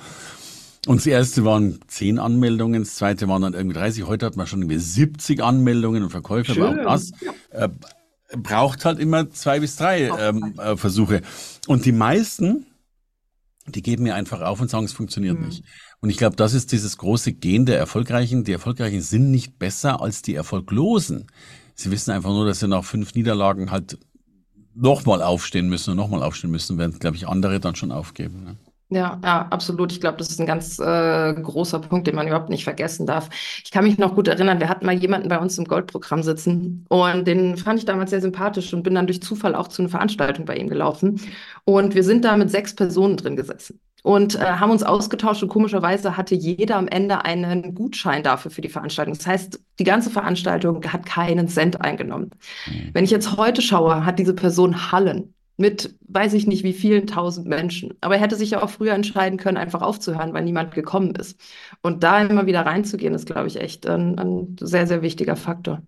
Und 0.87 0.97
das 0.97 1.07
erste 1.07 1.45
waren 1.45 1.79
zehn 1.87 2.19
Anmeldungen, 2.19 2.83
das 2.83 2.97
zweite 2.97 3.29
waren 3.29 3.43
dann 3.43 3.55
irgendwie 3.55 3.79
30. 3.79 4.05
Heute 4.05 4.27
hat 4.27 4.37
man 4.37 4.49
schon 4.49 4.63
irgendwie 4.63 4.79
70 4.79 5.43
Anmeldungen 5.43 6.03
und 6.03 6.11
Verkäufe, 6.11 6.55
Schön. 6.55 6.63
aber 6.65 6.81
auch 6.81 6.85
das. 6.85 7.13
Äh, 7.51 7.69
braucht 8.37 8.85
halt 8.85 8.99
immer 8.99 9.31
zwei 9.31 9.61
bis 9.61 9.77
drei 9.77 10.09
ähm, 10.19 10.55
äh, 10.59 10.77
Versuche. 10.77 11.23
Und 11.67 11.85
die 11.85 11.93
meisten, 11.93 12.67
die 13.67 13.83
geben 13.83 14.05
mir 14.05 14.15
einfach 14.15 14.41
auf 14.41 14.61
und 14.61 14.71
sagen, 14.71 14.85
es 14.85 14.93
funktioniert 14.93 15.39
mhm. 15.39 15.47
nicht. 15.47 15.65
Und 16.01 16.11
ich 16.11 16.17
glaube, 16.17 16.37
das 16.37 16.55
ist 16.55 16.73
dieses 16.73 16.99
große 16.99 17.33
Gen 17.33 17.67
der 17.67 17.79
Erfolgreichen. 17.79 18.45
Die 18.45 18.53
Erfolgreichen 18.53 19.01
sind 19.01 19.31
nicht 19.31 19.59
besser 19.59 20.01
als 20.01 20.23
die 20.23 20.35
Erfolglosen. 20.35 21.27
Sie 21.75 21.91
wissen 21.91 22.11
einfach 22.11 22.31
nur, 22.31 22.47
dass 22.47 22.61
sie 22.61 22.69
nach 22.69 22.85
fünf 22.85 23.15
Niederlagen 23.15 23.71
halt 23.71 23.99
nochmal 24.75 25.23
aufstehen 25.23 25.69
müssen 25.69 25.91
und 25.91 25.97
nochmal 25.97 26.23
aufstehen 26.23 26.51
müssen, 26.51 26.79
während, 26.79 27.01
glaube 27.01 27.17
ich, 27.17 27.29
andere 27.29 27.61
dann 27.61 27.77
schon 27.77 27.93
aufgeben. 27.93 28.45
Ne? 28.45 28.57
Ja, 28.95 29.19
ja, 29.25 29.47
absolut. 29.49 29.91
Ich 29.91 30.01
glaube, 30.01 30.19
das 30.19 30.29
ist 30.29 30.39
ein 30.39 30.47
ganz 30.47 30.79
äh, 30.79 31.33
großer 31.33 31.79
Punkt, 31.79 32.07
den 32.07 32.15
man 32.15 32.27
überhaupt 32.27 32.51
nicht 32.51 32.65
vergessen 32.65 33.07
darf. 33.07 33.31
Ich 33.65 33.71
kann 33.71 33.85
mich 33.85 33.97
noch 33.97 34.15
gut 34.15 34.29
erinnern, 34.29 34.61
wir 34.61 34.69
hatten 34.69 34.85
mal 34.85 34.95
jemanden 34.95 35.31
bei 35.31 35.39
uns 35.39 35.57
im 35.57 35.65
Goldprogramm 35.65 36.23
sitzen 36.23 36.85
und 36.91 37.27
den 37.27 37.57
fand 37.57 37.79
ich 37.79 37.87
damals 37.87 38.11
sehr 38.11 38.21
sympathisch 38.21 38.75
und 38.75 38.83
bin 38.83 38.95
dann 38.95 39.07
durch 39.07 39.23
Zufall 39.23 39.55
auch 39.55 39.69
zu 39.69 39.81
einer 39.81 39.89
Veranstaltung 39.89 40.45
bei 40.45 40.57
ihm 40.57 40.69
gelaufen. 40.69 41.21
Und 41.65 41.95
wir 41.95 42.05
sind 42.05 42.27
da 42.27 42.37
mit 42.37 42.51
sechs 42.51 42.75
Personen 42.75 43.17
drin 43.17 43.35
gesessen 43.35 43.81
und 44.03 44.35
äh, 44.35 44.41
haben 44.41 44.71
uns 44.71 44.83
ausgetauscht 44.83 45.43
und 45.43 45.49
komischerweise 45.49 46.19
hatte 46.19 46.35
jeder 46.35 46.77
am 46.77 46.89
Ende 46.89 47.25
einen 47.25 47.75
Gutschein 47.75 48.23
dafür 48.23 48.51
für 48.51 48.61
die 48.61 48.69
Veranstaltung. 48.69 49.15
Das 49.15 49.27
heißt, 49.27 49.59
die 49.79 49.85
ganze 49.85 50.11
Veranstaltung 50.11 50.85
hat 50.93 51.07
keinen 51.07 51.49
Cent 51.49 51.81
eingenommen. 51.81 52.31
Mhm. 52.67 52.91
Wenn 52.93 53.05
ich 53.05 53.11
jetzt 53.11 53.39
heute 53.39 53.63
schaue, 53.63 54.05
hat 54.05 54.19
diese 54.19 54.35
Person 54.35 54.93
Hallen 54.93 55.33
mit 55.57 55.95
weiß 56.09 56.33
ich 56.35 56.47
nicht 56.47 56.65
wie 56.65 56.73
vielen 56.73 57.07
tausend 57.07 57.47
Menschen. 57.47 57.95
Aber 58.01 58.17
er 58.17 58.21
hätte 58.21 58.37
sich 58.37 58.51
ja 58.51 58.63
auch 58.63 58.71
früher 58.71 58.95
entscheiden 58.95 59.39
können, 59.39 59.57
einfach 59.57 59.83
aufzuhören, 59.83 60.33
weil 60.33 60.45
niemand 60.45 60.75
gekommen 60.75 61.15
ist. 61.15 61.39
Und 61.83 62.03
da 62.03 62.21
immer 62.23 62.47
wieder 62.47 62.67
reinzugehen, 62.67 63.15
ist, 63.15 63.27
glaube 63.27 63.49
ich, 63.49 63.61
echt 63.61 63.87
ein, 63.87 64.19
ein 64.19 64.57
sehr, 64.61 64.87
sehr 64.87 65.03
wichtiger 65.03 65.37
Faktor. 65.37 65.83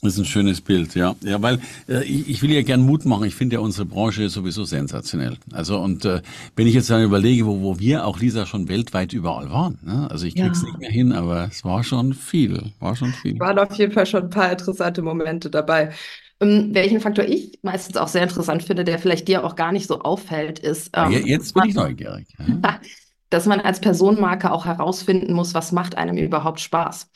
Das 0.00 0.12
ist 0.12 0.18
ein 0.20 0.24
schönes 0.26 0.60
Bild, 0.60 0.94
ja. 0.94 1.16
Ja, 1.22 1.42
weil 1.42 1.58
äh, 1.88 2.04
ich, 2.04 2.28
ich 2.28 2.42
will 2.42 2.52
ja 2.52 2.62
gern 2.62 2.82
Mut 2.82 3.04
machen. 3.04 3.24
Ich 3.24 3.34
finde 3.34 3.54
ja 3.54 3.60
unsere 3.60 3.84
Branche 3.84 4.28
sowieso 4.28 4.62
sensationell. 4.62 5.38
Also 5.52 5.80
und 5.80 6.04
äh, 6.04 6.22
wenn 6.54 6.68
ich 6.68 6.74
jetzt 6.74 6.88
dann 6.88 7.02
überlege, 7.02 7.46
wo, 7.46 7.62
wo 7.62 7.80
wir 7.80 8.06
auch 8.06 8.20
Lisa 8.20 8.46
schon 8.46 8.68
weltweit 8.68 9.12
überall 9.12 9.50
waren. 9.50 9.80
Ne? 9.82 10.08
Also 10.08 10.26
ich 10.26 10.36
krieg's 10.36 10.62
ja. 10.62 10.68
nicht 10.68 10.78
mehr 10.78 10.90
hin, 10.90 11.12
aber 11.12 11.48
es 11.50 11.64
war 11.64 11.82
schon 11.82 12.14
viel, 12.14 12.70
war 12.78 12.94
schon 12.94 13.12
viel. 13.12 13.40
Waren 13.40 13.58
auf 13.58 13.74
jeden 13.74 13.92
Fall 13.92 14.06
schon 14.06 14.24
ein 14.24 14.30
paar 14.30 14.52
interessante 14.52 15.02
Momente 15.02 15.50
dabei. 15.50 15.90
Ähm, 16.40 16.70
welchen 16.72 17.00
Faktor 17.00 17.24
ich 17.24 17.58
meistens 17.62 17.96
auch 17.96 18.08
sehr 18.08 18.22
interessant 18.22 18.62
finde, 18.62 18.84
der 18.84 18.98
vielleicht 18.98 19.26
dir 19.26 19.44
auch 19.44 19.56
gar 19.56 19.72
nicht 19.72 19.86
so 19.86 20.00
auffällt, 20.00 20.58
ist. 20.58 20.90
Ähm, 20.94 21.10
Jetzt 21.10 21.54
bin 21.54 21.64
ich 21.64 21.74
neugierig. 21.74 22.28
dass 23.30 23.46
man 23.46 23.60
als 23.60 23.80
Personenmarke 23.80 24.50
auch 24.50 24.64
herausfinden 24.64 25.32
muss, 25.32 25.54
was 25.54 25.72
macht 25.72 25.98
einem 25.98 26.16
überhaupt 26.16 26.60
Spaß. 26.60 27.10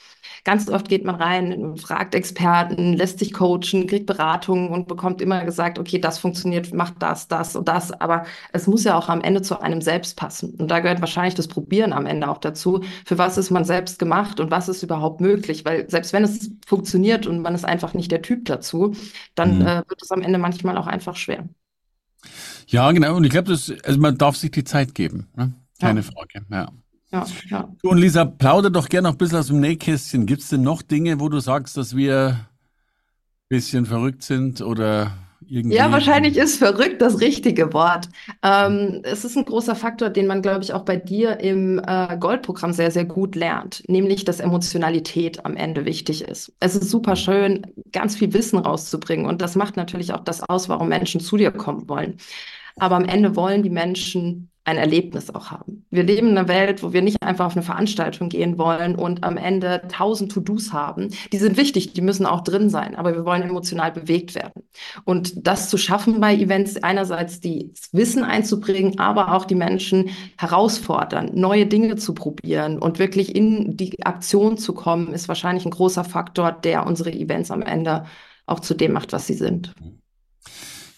Ganz 0.45 0.69
oft 0.69 0.89
geht 0.89 1.05
man 1.05 1.15
rein, 1.15 1.77
fragt 1.77 2.17
Experten, 2.17 2.95
lässt 2.95 3.21
sich 3.21 3.33
coachen, 3.33 3.87
kriegt 3.87 4.07
Beratungen 4.07 4.71
und 4.71 4.89
bekommt 4.89 5.23
immer 5.23 5.45
gesagt, 5.45 5.79
okay, 5.79 6.01
das 6.01 6.19
funktioniert, 6.19 6.75
macht 6.75 6.95
das, 6.99 7.29
das 7.29 7.55
und 7.55 7.69
das. 7.69 7.93
Aber 7.93 8.25
es 8.53 8.67
muss 8.67 8.83
ja 8.83 8.99
auch 8.99 9.09
am 9.09 9.21
Ende 9.21 9.43
zu 9.43 9.61
einem 9.61 9.81
selbst 9.81 10.17
passen. 10.17 10.57
Und 10.57 10.69
da 10.69 10.81
gehört 10.81 11.01
wahrscheinlich 11.01 11.37
das 11.37 11.47
Probieren 11.47 11.93
am 11.93 12.07
Ende 12.07 12.29
auch 12.29 12.39
dazu. 12.39 12.81
Für 13.05 13.19
was 13.19 13.39
ist 13.39 13.51
man 13.51 13.65
selbst 13.65 14.01
gemacht 14.01 14.41
und 14.41 14.51
was 14.51 14.69
ist 14.69 14.83
überhaupt 14.83 15.21
möglich? 15.21 15.65
Weil 15.65 15.89
selbst 15.89 16.13
wenn 16.13 16.25
es 16.25 16.51
funktioniert 16.67 17.29
und 17.29 17.41
man 17.41 17.55
ist 17.55 17.65
einfach 17.65 17.95
nicht 17.95 18.11
der 18.11 18.23
Typ 18.23 18.45
dazu, 18.47 18.97
dann 19.37 19.61
mhm. 19.61 19.67
äh, 19.67 19.77
wird 19.89 20.03
es 20.03 20.11
am 20.11 20.23
Ende 20.23 20.39
manchmal 20.39 20.77
auch 20.77 20.89
einfach 20.89 21.15
schwer. 21.15 21.49
Ja, 22.67 22.91
genau. 22.91 23.17
Und 23.17 23.25
ich 23.25 23.31
glaube, 23.31 23.51
also 23.51 24.01
man 24.01 24.19
darf 24.19 24.37
sich 24.37 24.51
die 24.51 24.65
Zeit 24.65 24.95
geben. 24.95 25.29
Ne? 25.37 25.53
Keine 25.81 26.01
ja. 26.01 26.11
Frage. 26.11 26.47
Ja. 26.51 26.73
Ja, 27.13 27.27
ja. 27.51 27.69
Und 27.83 27.99
Lisa, 27.99 28.25
plauder 28.25 28.71
doch 28.71 28.89
gerne 28.89 29.09
noch 29.09 29.15
ein 29.15 29.19
bisschen 29.19 29.39
aus 29.39 29.49
dem 29.49 29.61
Nähkästchen. 29.61 30.25
Gibt 30.25 30.43
es 30.43 30.49
denn 30.49 30.63
noch 30.63 30.81
Dinge, 30.81 31.21
wo 31.21 31.29
du 31.29 31.41
sagst, 31.41 31.77
dass 31.77 31.95
wir 31.95 32.29
ein 32.29 32.47
bisschen 33.49 33.85
verrückt 33.85 34.23
sind 34.23 34.63
oder 34.63 35.13
irgendwie? 35.47 35.77
Ja, 35.77 35.93
wahrscheinlich 35.93 36.39
ist 36.39 36.57
verrückt 36.57 37.03
das 37.03 37.21
richtige 37.21 37.75
Wort. 37.75 38.09
Ähm, 38.43 39.03
es 39.05 39.27
ist 39.27 39.37
ein 39.37 39.45
großer 39.45 39.77
Faktor, 39.77 40.09
den 40.09 40.27
man, 40.27 40.41
glaube 40.41 40.65
ich, 40.65 40.73
auch 40.73 40.87
bei 40.87 40.97
dir 40.97 41.39
im 41.41 41.79
äh, 41.87 42.17
Goldprogramm 42.19 42.73
sehr, 42.73 42.91
sehr 42.91 43.05
gut 43.05 43.35
lernt, 43.37 43.83
nämlich, 43.89 44.25
dass 44.25 44.41
Emotionalität 44.41 45.45
am 45.45 45.55
Ende 45.55 45.85
wichtig 45.85 46.23
ist. 46.23 46.55
Es 46.61 46.77
ist 46.77 46.89
super 46.89 47.15
schön, 47.15 47.67
ganz 47.93 48.17
viel 48.17 48.33
Wissen 48.33 48.59
rauszubringen 48.59 49.27
und 49.27 49.43
das 49.43 49.55
macht 49.55 49.77
natürlich 49.77 50.15
auch 50.15 50.25
das 50.25 50.43
aus, 50.49 50.71
warum 50.71 50.89
Menschen 50.89 51.21
zu 51.21 51.37
dir 51.37 51.51
kommen 51.51 51.91
wollen. 51.91 52.17
Aber 52.77 52.97
am 52.97 53.05
Ende 53.05 53.37
wollen 53.37 53.63
die 53.63 53.71
Menschen 53.71 54.49
ein 54.65 54.77
Erlebnis 54.77 55.35
auch 55.35 55.51
haben. 55.51 55.85
Wir 55.91 56.05
leben 56.05 56.29
in 56.29 56.39
einer 56.39 56.49
Welt, 56.49 56.83
wo 56.83 56.93
wir 56.93 57.03
nicht 57.03 57.23
einfach 57.23 57.47
auf 57.47 57.57
eine 57.57 57.65
Veranstaltung 57.65 58.29
gehen 58.29 58.59
wollen 58.59 58.95
und 58.95 59.25
am 59.25 59.37
Ende 59.37 59.83
tausend 59.89 60.31
To-Dos 60.31 60.73
haben. 60.73 61.09
Die 61.33 61.39
sind 61.39 61.57
wichtig, 61.57 61.95
die 61.95 62.01
müssen 62.01 62.27
auch 62.27 62.43
drin 62.43 62.71
sein, 62.71 62.95
aber 62.95 63.13
wir 63.15 63.25
wollen 63.25 63.43
emotional 63.43 63.91
bewegt 63.91 64.37
werden. 64.37 64.63
Und 65.05 65.47
das 65.47 65.69
zu 65.69 65.79
schaffen 65.79 66.21
bei 66.21 66.35
Events, 66.37 66.83
einerseits 66.83 67.41
das 67.41 67.89
Wissen 67.93 68.23
einzubringen, 68.23 68.99
aber 69.01 69.35
auch 69.35 69.47
die 69.47 69.57
Menschen 69.57 70.11
herausfordern, 70.39 71.31
neue 71.35 71.67
Dinge 71.67 71.97
zu 71.97 72.15
probieren 72.15 72.79
und 72.79 73.01
wirklich 73.01 73.35
in 73.35 73.77
die 73.77 74.05
Aktion 74.05 74.59
zu 74.59 74.75
kommen, 74.75 75.13
ist 75.13 75.27
wahrscheinlich 75.27 75.65
ein 75.65 75.73
großer 75.73 76.05
Faktor, 76.05 76.53
der 76.53 76.87
unsere 76.87 77.13
Events 77.13 77.51
am 77.51 77.63
Ende 77.63 78.05
auch 78.47 78.61
zu 78.61 78.75
dem 78.75 78.93
macht, 78.93 79.13
was 79.13 79.27
sie 79.27 79.35
sind. 79.35 79.73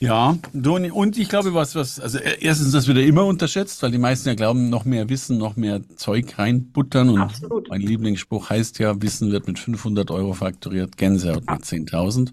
Ja, 0.01 0.37
und 0.53 1.19
ich 1.19 1.29
glaube, 1.29 1.55
was, 1.55 1.75
was, 1.75 1.99
also 1.99 2.19
erstens, 2.19 2.73
das 2.73 2.87
wird 2.87 2.99
ja 2.99 3.05
immer 3.05 3.25
unterschätzt, 3.25 3.83
weil 3.83 3.91
die 3.91 3.99
meisten 3.99 4.29
ja 4.29 4.35
glauben, 4.35 4.69
noch 4.69 4.85
mehr 4.85 5.09
Wissen, 5.09 5.39
noch 5.39 5.57
mehr 5.57 5.81
Zeug 5.97 6.39
reinbuttern. 6.39 7.09
Und 7.09 7.21
Absolut. 7.21 7.69
mein 7.69 7.81
Lieblingsspruch 7.81 8.51
heißt 8.51 8.79
ja, 8.81 9.01
Wissen 9.01 9.33
wird 9.33 9.47
mit 9.47 9.59
500 9.59 10.11
Euro 10.11 10.35
fakturiert, 10.35 10.97
Gänsehaut 10.97 11.49
mit 11.51 11.63
10.000. 11.63 12.33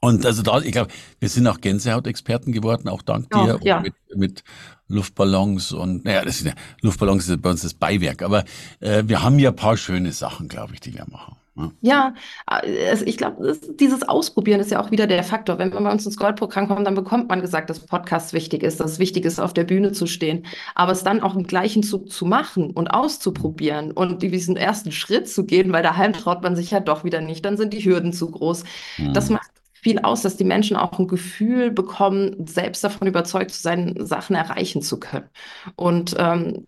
Und 0.00 0.24
also 0.24 0.42
da, 0.42 0.60
ich 0.60 0.72
glaube, 0.72 0.90
wir 1.18 1.28
sind 1.28 1.46
auch 1.46 1.60
Gänsehaut-Experten 1.60 2.52
geworden, 2.52 2.88
auch 2.88 3.02
dank 3.02 3.26
oh, 3.34 3.44
dir, 3.44 3.60
ja. 3.62 3.80
mit, 3.80 3.94
mit 4.14 4.44
Luftballons 4.88 5.72
und, 5.72 6.04
naja, 6.04 6.24
das 6.24 6.36
ist 6.36 6.46
ja, 6.46 6.52
Luftballons 6.80 7.28
ist 7.28 7.42
bei 7.42 7.50
uns 7.50 7.62
das 7.62 7.74
Beiwerk, 7.74 8.22
aber 8.22 8.44
äh, 8.80 9.02
wir 9.06 9.22
haben 9.22 9.38
ja 9.38 9.50
ein 9.50 9.56
paar 9.56 9.76
schöne 9.76 10.12
Sachen, 10.12 10.48
glaube 10.48 10.74
ich, 10.74 10.80
die 10.80 10.94
wir 10.94 11.06
machen. 11.10 11.36
Ja, 11.80 12.14
äh, 12.50 12.96
ich 13.04 13.16
glaube, 13.16 13.56
dieses 13.80 14.02
Ausprobieren 14.02 14.60
ist 14.60 14.70
ja 14.70 14.80
auch 14.80 14.90
wieder 14.90 15.06
der 15.06 15.22
Faktor. 15.22 15.58
Wenn 15.58 15.70
man 15.70 15.84
bei 15.84 15.92
uns 15.92 16.04
ins 16.04 16.16
Goldprogramm 16.16 16.68
kommt, 16.68 16.86
dann 16.86 16.94
bekommt 16.94 17.28
man 17.28 17.40
gesagt, 17.40 17.70
dass 17.70 17.80
Podcast 17.80 18.32
wichtig 18.32 18.62
ist, 18.62 18.80
dass 18.80 18.92
es 18.92 18.98
wichtig 18.98 19.24
ist, 19.24 19.40
auf 19.40 19.54
der 19.54 19.64
Bühne 19.64 19.92
zu 19.92 20.06
stehen. 20.06 20.46
Aber 20.74 20.92
es 20.92 21.02
dann 21.02 21.22
auch 21.22 21.34
im 21.34 21.46
gleichen 21.46 21.82
Zug 21.82 22.10
zu 22.10 22.26
machen 22.26 22.70
und 22.70 22.88
auszuprobieren 22.88 23.92
und 23.92 24.22
diesen 24.22 24.56
ersten 24.56 24.92
Schritt 24.92 25.28
zu 25.28 25.44
gehen, 25.44 25.72
weil 25.72 25.82
daheim 25.82 26.12
traut 26.12 26.42
man 26.42 26.56
sich 26.56 26.70
ja 26.70 26.80
doch 26.80 27.04
wieder 27.04 27.20
nicht, 27.20 27.44
dann 27.44 27.56
sind 27.56 27.72
die 27.72 27.84
Hürden 27.84 28.12
zu 28.12 28.30
groß. 28.30 28.64
Mhm. 28.98 29.12
Das 29.14 29.30
macht 29.30 29.50
viel 29.86 30.00
aus, 30.00 30.22
dass 30.22 30.36
die 30.36 30.42
Menschen 30.42 30.76
auch 30.76 30.98
ein 30.98 31.06
Gefühl 31.06 31.70
bekommen, 31.70 32.44
selbst 32.44 32.82
davon 32.82 33.06
überzeugt 33.06 33.52
zu 33.52 33.62
sein, 33.62 33.94
Sachen 34.00 34.34
erreichen 34.34 34.82
zu 34.82 34.98
können. 34.98 35.28
Und 35.76 36.16
ähm, 36.18 36.66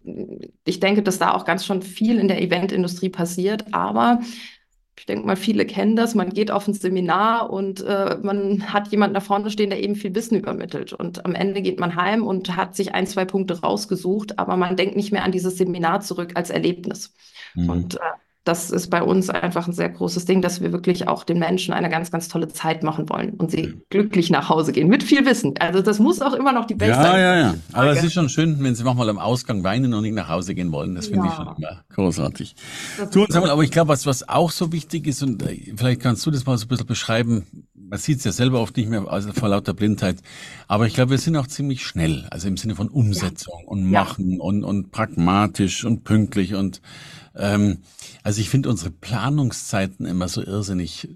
ich 0.64 0.78
denke, 0.78 1.02
dass 1.02 1.18
da 1.18 1.35
auch 1.35 1.45
ganz 1.45 1.66
schon 1.66 1.83
viel 1.83 2.21
in 2.21 2.28
der 2.28 2.40
Eventindustrie 2.40 3.09
passiert, 3.09 3.75
aber 3.75 4.21
ich 4.99 5.07
denke 5.07 5.26
mal, 5.26 5.37
viele 5.37 5.64
kennen 5.64 5.97
das. 5.97 6.14
Man 6.14 6.31
geht 6.31 6.50
auf 6.50 6.67
ein 6.67 6.75
Seminar 6.75 7.50
und 7.50 7.81
äh, 7.85 8.19
man 8.23 8.73
hat 8.73 8.88
jemanden 8.88 9.14
da 9.14 9.21
vorne 9.21 9.50
stehen, 9.50 9.71
der 9.71 9.83
eben 9.83 9.95
viel 9.95 10.14
Wissen 10.14 10.37
übermittelt. 10.37 10.93
Und 10.93 11.25
am 11.25 11.35
Ende 11.35 11.62
geht 11.62 11.81
man 11.81 11.97
heim 11.97 12.26
und 12.26 12.57
hat 12.57 12.75
sich 12.75 12.95
ein, 12.95 13.07
zwei 13.07 13.25
Punkte 13.25 13.61
rausgesucht, 13.61 14.38
aber 14.38 14.57
man 14.57 14.76
denkt 14.76 14.97
nicht 14.97 15.12
mehr 15.12 15.25
an 15.25 15.33
dieses 15.33 15.57
Seminar 15.57 16.00
zurück 16.00 16.33
als 16.35 16.50
Erlebnis. 16.50 17.14
Mhm. 17.55 17.71
Und 17.71 17.95
äh, 17.97 17.99
das 18.49 18.71
ist 18.71 18.88
bei 18.88 19.02
uns 19.02 19.28
einfach 19.28 19.69
ein 19.69 19.75
sehr 19.75 19.90
großes 19.90 20.25
Ding, 20.25 20.40
dass 20.40 20.62
wir 20.62 20.73
wirklich 20.73 21.07
auch 21.07 21.25
den 21.25 21.38
Menschen 21.38 21.75
eine 21.75 21.90
ganz, 21.90 22.11
ganz 22.11 22.28
tolle 22.28 22.49
Zeit 22.49 22.83
machen 22.83 23.09
wollen 23.11 23.35
und 23.35 23.50
sie 23.50 23.69
mhm. 23.69 23.83
glücklich 23.90 24.31
nach 24.31 24.49
Hause 24.49 24.73
gehen 24.73 24.88
mit 24.88 25.02
viel 25.02 25.26
Wissen. 25.26 25.55
Also 25.61 25.83
das 25.83 25.99
muss 25.99 26.23
auch 26.23 26.33
immer 26.33 26.52
noch 26.52 26.64
die 26.64 26.75
beste 26.75 26.95
sein. 26.95 27.21
Ja, 27.21 27.37
ja, 27.37 27.40
ja. 27.40 27.55
Aber 27.75 27.90
es 27.90 28.02
ist 28.02 28.14
schon 28.14 28.31
schön, 28.31 28.57
wenn 28.64 28.75
sie 28.75 28.85
manchmal 28.85 29.11
am 29.11 29.19
Ausgang 29.19 29.64
weinen 29.64 29.93
und 29.93 30.02
nicht 30.02 30.14
nach 30.14 30.31
Hause 30.31 30.55
gehen 30.55 30.73
wollen. 30.73 30.95
Das 30.95 31.09
finde 31.09 31.26
ja. 31.26 31.31
ich 31.31 31.37
schon 31.37 31.57
immer 31.57 31.85
großartig. 31.95 32.57
Du, 33.12 33.26
sag 33.28 33.43
mal, 33.43 33.50
aber 33.50 33.62
ich 33.62 33.71
glaube, 33.71 33.88
was, 33.88 34.07
was 34.07 34.26
auch 34.26 34.50
so 34.50 34.73
wichtig 34.73 35.07
ist, 35.07 35.23
und 35.23 35.43
äh, 35.43 35.75
vielleicht 35.76 36.00
kannst 36.00 36.25
du 36.25 36.31
das 36.31 36.47
mal 36.47 36.57
so 36.57 36.64
ein 36.64 36.69
bisschen 36.69 36.87
beschreiben, 36.87 37.47
man 37.75 37.99
sieht 37.99 38.19
es 38.19 38.25
ja 38.25 38.33
selber 38.33 38.61
oft 38.61 38.76
nicht 38.76 38.88
mehr 38.88 39.07
also 39.09 39.33
vor 39.33 39.49
lauter 39.49 39.75
Blindheit, 39.75 40.17
aber 40.69 40.87
ich 40.87 40.95
glaube, 40.95 41.11
wir 41.11 41.19
sind 41.19 41.37
auch 41.37 41.47
ziemlich 41.47 41.85
schnell, 41.85 42.26
also 42.31 42.49
im 42.49 42.57
Sinne 42.57 42.75
von 42.75 42.88
Umsetzung 42.88 43.61
ja. 43.62 43.69
und 43.69 43.90
Machen 43.90 44.33
ja. 44.33 44.40
und, 44.40 44.64
und 44.64 44.90
pragmatisch 44.90 45.85
und 45.85 46.05
pünktlich 46.05 46.55
und 46.55 46.81
ähm, 47.35 47.78
also 48.23 48.41
ich 48.41 48.51
finde 48.51 48.69
unsere 48.69 48.91
Planungszeiten 48.91 50.07
immer 50.07 50.29
so 50.29 50.43
irrsinnig 50.43 51.09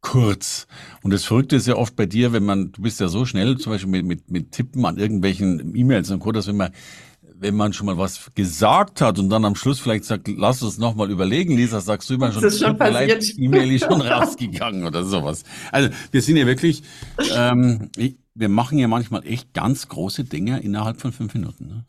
kurz. 0.00 0.66
Und 1.02 1.12
das 1.12 1.24
Verrückte 1.24 1.56
ist 1.56 1.66
ja 1.66 1.76
oft 1.76 1.96
bei 1.96 2.06
dir, 2.06 2.32
wenn 2.32 2.44
man, 2.44 2.72
du 2.72 2.82
bist 2.82 3.00
ja 3.00 3.08
so 3.08 3.24
schnell, 3.24 3.58
zum 3.58 3.72
Beispiel 3.72 3.90
mit, 3.90 4.06
mit, 4.06 4.30
mit 4.30 4.52
Tippen 4.52 4.84
an 4.84 4.96
irgendwelchen 4.96 5.74
E-Mails 5.74 6.10
und 6.10 6.20
Co., 6.20 6.32
dass 6.32 6.46
wenn 6.46 6.56
man, 6.56 6.70
wenn 7.40 7.56
man 7.56 7.72
schon 7.72 7.86
mal 7.86 7.98
was 7.98 8.32
gesagt 8.34 9.00
hat 9.00 9.18
und 9.18 9.30
dann 9.30 9.44
am 9.44 9.54
Schluss 9.54 9.80
vielleicht 9.80 10.04
sagt, 10.04 10.28
lass 10.28 10.62
uns 10.62 10.78
nochmal 10.78 11.10
überlegen, 11.10 11.56
Lisa, 11.56 11.80
sagst 11.80 12.10
du 12.10 12.14
immer 12.14 12.32
schon, 12.32 12.42
das 12.42 12.54
ist 12.54 12.62
schon 12.64 12.76
passiert. 12.76 13.38
E-Mail 13.38 13.72
ist 13.72 13.84
schon 13.84 14.00
rausgegangen 14.00 14.84
oder 14.84 15.04
sowas. 15.04 15.44
Also 15.72 15.90
wir 16.10 16.22
sind 16.22 16.36
ja 16.36 16.46
wirklich, 16.46 16.82
ähm, 17.34 17.90
wir 18.34 18.48
machen 18.48 18.78
ja 18.78 18.88
manchmal 18.88 19.26
echt 19.26 19.52
ganz 19.52 19.88
große 19.88 20.24
Dinge 20.24 20.60
innerhalb 20.60 21.00
von 21.00 21.12
fünf 21.12 21.34
Minuten. 21.34 21.66
Ne? 21.66 21.84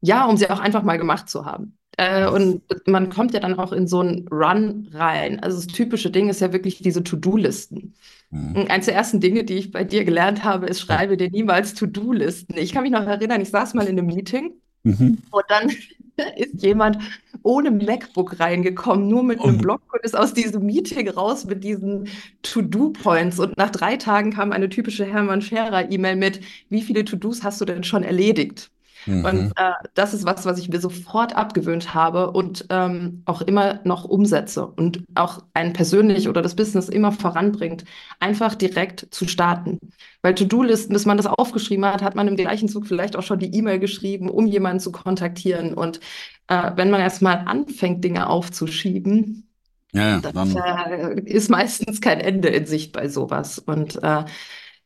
Ja, 0.00 0.26
um 0.26 0.36
sie 0.36 0.48
auch 0.50 0.60
einfach 0.60 0.82
mal 0.82 0.98
gemacht 0.98 1.28
zu 1.28 1.44
haben. 1.44 1.76
Äh, 2.00 2.26
und 2.30 2.62
man 2.86 3.10
kommt 3.10 3.34
ja 3.34 3.40
dann 3.40 3.58
auch 3.58 3.72
in 3.72 3.86
so 3.86 4.00
einen 4.00 4.26
Run 4.28 4.88
rein. 4.94 5.38
Also 5.40 5.58
das 5.58 5.66
typische 5.66 6.10
Ding 6.10 6.30
ist 6.30 6.40
ja 6.40 6.50
wirklich 6.50 6.80
diese 6.80 7.04
To-Do-Listen. 7.04 7.92
Mhm. 8.30 8.66
Eins 8.70 8.86
der 8.86 8.94
ersten 8.94 9.20
Dinge, 9.20 9.44
die 9.44 9.58
ich 9.58 9.70
bei 9.70 9.84
dir 9.84 10.06
gelernt 10.06 10.42
habe, 10.42 10.66
ist, 10.66 10.80
schreibe 10.80 11.18
dir 11.18 11.30
niemals 11.30 11.74
To-Do-Listen. 11.74 12.56
Ich 12.56 12.72
kann 12.72 12.84
mich 12.84 12.92
noch 12.92 13.06
erinnern, 13.06 13.42
ich 13.42 13.50
saß 13.50 13.74
mal 13.74 13.86
in 13.86 13.98
einem 13.98 14.06
Meeting 14.06 14.54
mhm. 14.82 15.18
und 15.30 15.44
dann 15.48 15.68
ist 16.36 16.62
jemand 16.62 16.96
ohne 17.42 17.70
MacBook 17.70 18.40
reingekommen, 18.40 19.06
nur 19.06 19.22
mit 19.22 19.38
einem 19.38 19.56
oh. 19.56 19.60
Blog 19.60 19.82
und 19.92 20.02
ist 20.02 20.16
aus 20.16 20.32
diesem 20.32 20.64
Meeting 20.64 21.06
raus 21.10 21.44
mit 21.44 21.62
diesen 21.62 22.08
To-Do-Points. 22.40 23.38
Und 23.38 23.58
nach 23.58 23.70
drei 23.70 23.98
Tagen 23.98 24.32
kam 24.32 24.52
eine 24.52 24.70
typische 24.70 25.04
Hermann 25.04 25.42
Scherer-E-Mail 25.42 26.16
mit, 26.16 26.40
wie 26.70 26.80
viele 26.80 27.04
To-Dos 27.04 27.42
hast 27.42 27.60
du 27.60 27.66
denn 27.66 27.84
schon 27.84 28.04
erledigt? 28.04 28.70
Mhm. 29.06 29.24
Und 29.24 29.52
äh, 29.56 29.72
das 29.94 30.14
ist 30.14 30.24
was, 30.24 30.44
was 30.44 30.58
ich 30.58 30.68
mir 30.68 30.80
sofort 30.80 31.36
abgewöhnt 31.36 31.94
habe 31.94 32.30
und 32.30 32.66
ähm, 32.70 33.22
auch 33.24 33.42
immer 33.42 33.80
noch 33.84 34.04
umsetze 34.04 34.66
und 34.66 35.04
auch 35.14 35.42
ein 35.54 35.72
persönlich 35.72 36.28
oder 36.28 36.42
das 36.42 36.56
Business 36.56 36.88
immer 36.88 37.12
voranbringt, 37.12 37.84
einfach 38.18 38.54
direkt 38.54 39.06
zu 39.10 39.26
starten. 39.26 39.78
Weil 40.22 40.34
To-Do-Listen, 40.34 40.92
bis 40.92 41.06
man 41.06 41.16
das 41.16 41.26
aufgeschrieben 41.26 41.86
hat, 41.86 42.02
hat 42.02 42.14
man 42.14 42.28
im 42.28 42.36
gleichen 42.36 42.68
Zug 42.68 42.86
vielleicht 42.86 43.16
auch 43.16 43.22
schon 43.22 43.38
die 43.38 43.54
E-Mail 43.54 43.78
geschrieben, 43.78 44.28
um 44.28 44.46
jemanden 44.46 44.80
zu 44.80 44.92
kontaktieren. 44.92 45.74
Und 45.74 46.00
äh, 46.48 46.72
wenn 46.76 46.90
man 46.90 47.00
erstmal 47.00 47.42
anfängt, 47.46 48.04
Dinge 48.04 48.28
aufzuschieben, 48.28 49.46
ja, 49.92 50.20
dann 50.20 50.56
äh, 50.56 51.20
ist 51.22 51.50
meistens 51.50 52.00
kein 52.00 52.20
Ende 52.20 52.48
in 52.48 52.66
Sicht 52.66 52.92
bei 52.92 53.08
sowas. 53.08 53.58
Und 53.58 54.00
äh, 54.02 54.24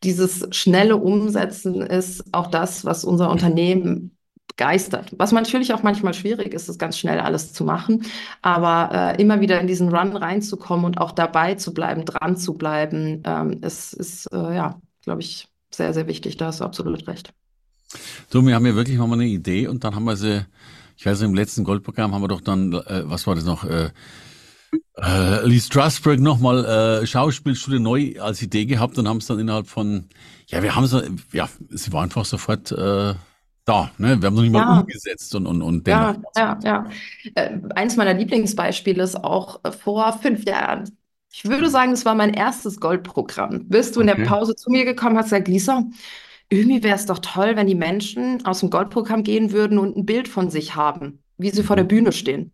dieses 0.04 0.46
schnelle 0.50 0.96
Umsetzen 0.96 1.82
ist 1.82 2.24
auch 2.32 2.48
das, 2.48 2.84
was 2.84 3.04
unser 3.04 3.30
Unternehmen 3.30 4.16
begeistert. 4.48 5.12
Was 5.18 5.32
natürlich 5.32 5.74
auch 5.74 5.82
manchmal 5.82 6.14
schwierig 6.14 6.54
ist, 6.54 6.68
das 6.68 6.78
ganz 6.78 6.98
schnell 6.98 7.18
alles 7.18 7.52
zu 7.52 7.64
machen, 7.64 8.04
aber 8.42 9.14
äh, 9.16 9.22
immer 9.22 9.40
wieder 9.40 9.60
in 9.60 9.66
diesen 9.66 9.88
Run 9.88 10.16
reinzukommen 10.16 10.84
und 10.84 10.98
auch 10.98 11.12
dabei 11.12 11.54
zu 11.54 11.74
bleiben, 11.74 12.04
dran 12.04 12.36
zu 12.36 12.54
bleiben, 12.54 13.22
ähm, 13.24 13.60
ist, 13.62 13.94
ist 13.94 14.26
äh, 14.32 14.54
ja, 14.54 14.80
glaube 15.02 15.22
ich, 15.22 15.48
sehr, 15.72 15.92
sehr 15.92 16.06
wichtig. 16.06 16.36
Da 16.36 16.46
hast 16.46 16.60
du 16.60 16.64
absolut 16.64 17.06
recht. 17.08 17.32
Du, 18.30 18.42
wir 18.42 18.54
haben 18.54 18.66
ja 18.66 18.74
wirklich 18.74 18.98
mal 18.98 19.12
eine 19.12 19.26
Idee 19.26 19.66
und 19.66 19.84
dann 19.84 19.94
haben 19.94 20.04
wir 20.04 20.16
sie, 20.16 20.44
ich 20.96 21.06
weiß, 21.06 21.22
im 21.22 21.34
letzten 21.34 21.64
Goldprogramm 21.64 22.14
haben 22.14 22.22
wir 22.22 22.28
doch 22.28 22.40
dann, 22.40 22.72
äh, 22.72 23.02
was 23.06 23.26
war 23.26 23.34
das 23.34 23.44
noch, 23.44 23.64
äh, 24.96 25.46
Lee 25.46 25.60
Strasberg 25.60 26.20
nochmal 26.20 26.64
äh, 26.64 27.06
Schauspielschule 27.06 27.80
neu 27.80 28.14
als 28.20 28.42
Idee 28.42 28.66
gehabt 28.66 28.98
und 28.98 29.08
haben 29.08 29.18
es 29.18 29.26
dann 29.26 29.38
innerhalb 29.38 29.66
von, 29.66 30.08
ja, 30.46 30.62
wir 30.62 30.74
haben 30.74 30.84
es, 30.84 30.96
ja, 31.32 31.48
sie 31.70 31.92
war 31.92 32.02
einfach 32.02 32.24
sofort 32.24 32.72
äh, 32.72 33.14
da. 33.64 33.90
Ne? 33.98 34.20
Wir 34.20 34.26
haben 34.26 34.34
noch 34.34 34.42
nicht 34.42 34.52
mal 34.52 34.80
umgesetzt 34.80 35.34
und, 35.34 35.46
und, 35.46 35.62
und. 35.62 35.86
Ja, 35.88 36.16
ja, 36.36 36.58
ja. 36.62 36.86
Äh, 37.34 37.58
eins 37.74 37.96
meiner 37.96 38.14
Lieblingsbeispiele 38.14 39.02
ist 39.02 39.16
auch 39.16 39.60
vor 39.80 40.18
fünf 40.20 40.44
Jahren. 40.44 40.96
Ich 41.32 41.44
würde 41.44 41.68
sagen, 41.68 41.92
es 41.92 42.04
war 42.04 42.14
mein 42.14 42.32
erstes 42.32 42.78
Goldprogramm. 42.78 43.68
Bist 43.68 43.96
du 43.96 44.00
in 44.00 44.06
der 44.06 44.14
Pause 44.24 44.54
zu 44.54 44.70
mir 44.70 44.84
gekommen, 44.84 45.16
hast 45.16 45.26
gesagt, 45.26 45.48
Lisa, 45.48 45.82
irgendwie 46.48 46.82
wäre 46.84 46.94
es 46.94 47.06
doch 47.06 47.18
toll, 47.18 47.56
wenn 47.56 47.66
die 47.66 47.74
Menschen 47.74 48.44
aus 48.46 48.60
dem 48.60 48.70
Goldprogramm 48.70 49.24
gehen 49.24 49.50
würden 49.50 49.78
und 49.78 49.96
ein 49.96 50.06
Bild 50.06 50.28
von 50.28 50.50
sich 50.50 50.76
haben, 50.76 51.24
wie 51.36 51.50
sie 51.50 51.64
vor 51.64 51.74
der 51.74 51.86
mhm. 51.86 51.88
Bühne 51.88 52.12
stehen. 52.12 52.52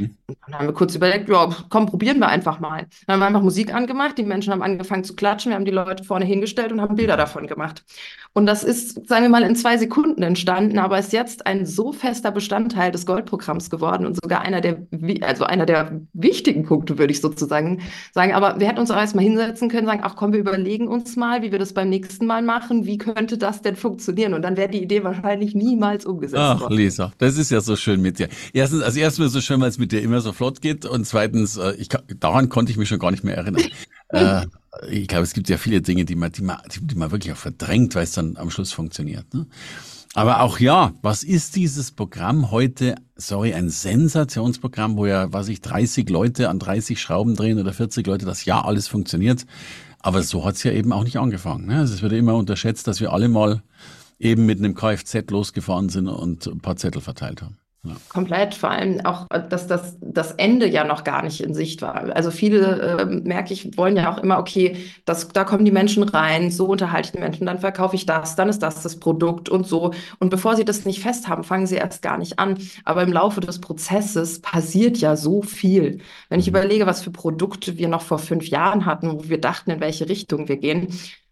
Mhm. 0.00 0.16
Und 0.26 0.36
dann 0.46 0.54
haben 0.58 0.66
wir 0.66 0.74
kurz 0.74 0.94
überlegt, 0.94 1.28
ja, 1.28 1.48
komm, 1.68 1.86
probieren 1.86 2.18
wir 2.18 2.28
einfach 2.28 2.60
mal. 2.60 2.86
Dann 3.06 3.14
haben 3.14 3.20
wir 3.20 3.26
einfach 3.26 3.42
Musik 3.42 3.74
angemacht, 3.74 4.18
die 4.18 4.22
Menschen 4.22 4.52
haben 4.52 4.62
angefangen 4.62 5.04
zu 5.04 5.14
klatschen, 5.14 5.50
wir 5.50 5.56
haben 5.56 5.64
die 5.64 5.70
Leute 5.70 6.04
vorne 6.04 6.24
hingestellt 6.24 6.72
und 6.72 6.80
haben 6.80 6.96
Bilder 6.96 7.16
davon 7.16 7.46
gemacht. 7.46 7.84
Und 8.32 8.46
das 8.46 8.62
ist, 8.62 9.08
sagen 9.08 9.24
wir 9.24 9.28
mal, 9.28 9.42
in 9.42 9.56
zwei 9.56 9.76
Sekunden 9.76 10.22
entstanden, 10.22 10.78
aber 10.78 11.00
ist 11.00 11.12
jetzt 11.12 11.46
ein 11.46 11.66
so 11.66 11.92
fester 11.92 12.30
Bestandteil 12.30 12.92
des 12.92 13.04
Goldprogramms 13.04 13.70
geworden 13.70 14.06
und 14.06 14.14
sogar 14.22 14.42
einer 14.42 14.60
der, 14.60 14.86
also 15.22 15.44
einer 15.44 15.66
der 15.66 16.00
wichtigen 16.12 16.64
Punkte, 16.64 16.96
würde 16.96 17.12
ich 17.12 17.20
sozusagen 17.20 17.80
sagen. 18.12 18.32
Aber 18.32 18.60
wir 18.60 18.68
hätten 18.68 18.78
uns 18.78 18.92
auch 18.92 18.96
erstmal 18.96 19.24
hinsetzen 19.24 19.68
können, 19.68 19.86
sagen, 19.86 20.02
ach 20.04 20.14
komm, 20.14 20.32
wir 20.32 20.38
überlegen 20.38 20.86
uns 20.86 21.16
mal, 21.16 21.42
wie 21.42 21.50
wir 21.50 21.58
das 21.58 21.72
beim 21.72 21.88
nächsten 21.88 22.26
Mal 22.26 22.42
machen, 22.42 22.86
wie 22.86 22.98
könnte 22.98 23.36
das 23.36 23.62
denn 23.62 23.74
funktionieren? 23.74 24.34
Und 24.34 24.42
dann 24.42 24.56
wäre 24.56 24.68
die 24.68 24.82
Idee 24.82 25.02
wahrscheinlich 25.02 25.56
niemals 25.56 26.06
umgesetzt 26.06 26.40
ach, 26.40 26.60
worden. 26.60 26.74
Ach, 26.74 26.78
Lisa, 26.78 27.12
das 27.18 27.36
ist 27.36 27.50
ja 27.50 27.60
so 27.60 27.74
schön 27.74 28.00
mit 28.00 28.20
dir. 28.20 28.28
Erstens, 28.52 28.82
also 28.82 29.00
erstmal 29.00 29.28
so 29.28 29.40
schön, 29.40 29.60
weil 29.60 29.70
es 29.70 29.78
mit 29.78 29.89
dir 29.92 30.02
immer 30.02 30.20
so 30.20 30.32
flott 30.32 30.60
geht 30.60 30.84
und 30.84 31.06
zweitens, 31.06 31.56
äh, 31.56 31.72
ich, 31.72 31.88
daran 32.18 32.48
konnte 32.48 32.72
ich 32.72 32.78
mich 32.78 32.88
schon 32.88 32.98
gar 32.98 33.10
nicht 33.10 33.24
mehr 33.24 33.36
erinnern. 33.36 33.64
äh, 34.08 34.46
ich 34.90 35.08
glaube, 35.08 35.24
es 35.24 35.32
gibt 35.32 35.48
ja 35.48 35.56
viele 35.56 35.82
Dinge, 35.82 36.04
die 36.04 36.14
man, 36.14 36.32
die 36.32 36.42
man, 36.42 36.58
die 36.80 36.94
man 36.94 37.10
wirklich 37.10 37.32
auch 37.32 37.38
verdrängt, 37.38 37.94
weil 37.94 38.04
es 38.04 38.12
dann 38.12 38.36
am 38.36 38.50
Schluss 38.50 38.72
funktioniert. 38.72 39.32
Ne? 39.34 39.46
Aber 40.14 40.40
auch 40.40 40.58
ja, 40.58 40.92
was 41.02 41.22
ist 41.22 41.54
dieses 41.54 41.92
Programm 41.92 42.50
heute? 42.50 42.96
Sorry, 43.14 43.54
ein 43.54 43.70
Sensationsprogramm, 43.70 44.96
wo 44.96 45.06
ja, 45.06 45.32
was 45.32 45.48
ich, 45.48 45.60
30 45.60 46.08
Leute 46.10 46.48
an 46.48 46.58
30 46.58 47.00
Schrauben 47.00 47.36
drehen 47.36 47.60
oder 47.60 47.72
40 47.72 48.06
Leute, 48.06 48.26
das 48.26 48.44
ja 48.44 48.64
alles 48.64 48.88
funktioniert. 48.88 49.46
Aber 50.00 50.22
so 50.22 50.44
hat's 50.44 50.64
ja 50.64 50.72
eben 50.72 50.92
auch 50.92 51.04
nicht 51.04 51.18
angefangen. 51.18 51.66
Ne? 51.66 51.78
Also 51.78 51.94
es 51.94 52.02
wird 52.02 52.12
immer 52.12 52.34
unterschätzt, 52.34 52.88
dass 52.88 53.00
wir 53.00 53.12
alle 53.12 53.28
mal 53.28 53.62
eben 54.18 54.46
mit 54.46 54.58
einem 54.58 54.74
Kfz 54.74 55.30
losgefahren 55.30 55.88
sind 55.90 56.08
und 56.08 56.46
ein 56.46 56.60
paar 56.60 56.76
Zettel 56.76 57.00
verteilt 57.00 57.42
haben. 57.42 57.56
Ja. 57.82 57.96
Komplett, 58.10 58.54
vor 58.54 58.70
allem 58.70 59.00
auch, 59.06 59.26
dass 59.48 59.66
das, 59.66 59.96
das 60.02 60.32
Ende 60.32 60.68
ja 60.68 60.84
noch 60.84 61.02
gar 61.02 61.22
nicht 61.22 61.40
in 61.40 61.54
Sicht 61.54 61.80
war. 61.80 62.14
Also 62.14 62.30
viele, 62.30 62.98
äh, 63.00 63.06
merke 63.06 63.54
ich, 63.54 63.74
wollen 63.78 63.96
ja 63.96 64.12
auch 64.12 64.18
immer, 64.18 64.38
okay, 64.38 64.76
das, 65.06 65.28
da 65.28 65.44
kommen 65.44 65.64
die 65.64 65.70
Menschen 65.70 66.02
rein, 66.02 66.50
so 66.50 66.66
unterhalte 66.66 67.06
ich 67.06 67.12
die 67.12 67.20
Menschen, 67.20 67.46
dann 67.46 67.58
verkaufe 67.58 67.96
ich 67.96 68.04
das, 68.04 68.36
dann 68.36 68.50
ist 68.50 68.62
das 68.62 68.82
das 68.82 69.00
Produkt 69.00 69.48
und 69.48 69.66
so. 69.66 69.94
Und 70.18 70.28
bevor 70.28 70.56
sie 70.56 70.66
das 70.66 70.84
nicht 70.84 71.00
fest 71.00 71.26
haben, 71.26 71.42
fangen 71.42 71.66
sie 71.66 71.76
erst 71.76 72.02
gar 72.02 72.18
nicht 72.18 72.38
an. 72.38 72.58
Aber 72.84 73.02
im 73.02 73.14
Laufe 73.14 73.40
des 73.40 73.62
Prozesses 73.62 74.42
passiert 74.42 74.98
ja 74.98 75.16
so 75.16 75.40
viel. 75.40 76.02
Wenn 76.28 76.38
ich 76.38 76.48
mhm. 76.48 76.56
überlege, 76.56 76.84
was 76.84 77.02
für 77.02 77.12
Produkte 77.12 77.78
wir 77.78 77.88
noch 77.88 78.02
vor 78.02 78.18
fünf 78.18 78.46
Jahren 78.48 78.84
hatten, 78.84 79.10
wo 79.10 79.28
wir 79.30 79.40
dachten, 79.40 79.70
in 79.70 79.80
welche 79.80 80.06
Richtung 80.06 80.48
wir 80.48 80.58
gehen, 80.58 80.88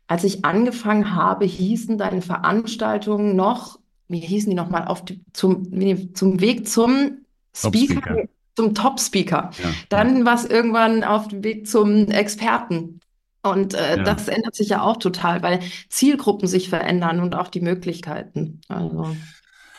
als 0.06 0.24
ich 0.24 0.46
angefangen 0.46 1.14
habe, 1.14 1.44
hießen 1.44 1.98
deine 1.98 2.22
Veranstaltungen 2.22 3.36
noch 3.36 3.78
wie 4.08 4.20
hießen 4.20 4.50
die 4.50 4.56
nochmal, 4.56 4.86
auf 4.86 5.04
die, 5.04 5.20
zum, 5.32 5.70
zum 6.14 6.40
Weg 6.40 6.68
zum 6.68 7.18
Speaker, 7.54 8.00
Top 8.00 8.28
zum 8.58 8.74
Top-Speaker. 8.74 9.50
Ja. 9.62 9.70
Dann 9.88 10.24
war 10.24 10.34
es 10.34 10.44
irgendwann 10.44 11.04
auf 11.04 11.28
dem 11.28 11.44
Weg 11.44 11.68
zum 11.68 12.08
Experten. 12.08 13.00
Und 13.42 13.74
äh, 13.74 13.98
ja. 13.98 14.02
das 14.02 14.26
ändert 14.26 14.56
sich 14.56 14.70
ja 14.70 14.82
auch 14.82 14.96
total, 14.96 15.42
weil 15.42 15.60
Zielgruppen 15.88 16.48
sich 16.48 16.68
verändern 16.68 17.20
und 17.20 17.36
auch 17.36 17.48
die 17.48 17.60
Möglichkeiten. 17.60 18.60
Also. 18.68 19.16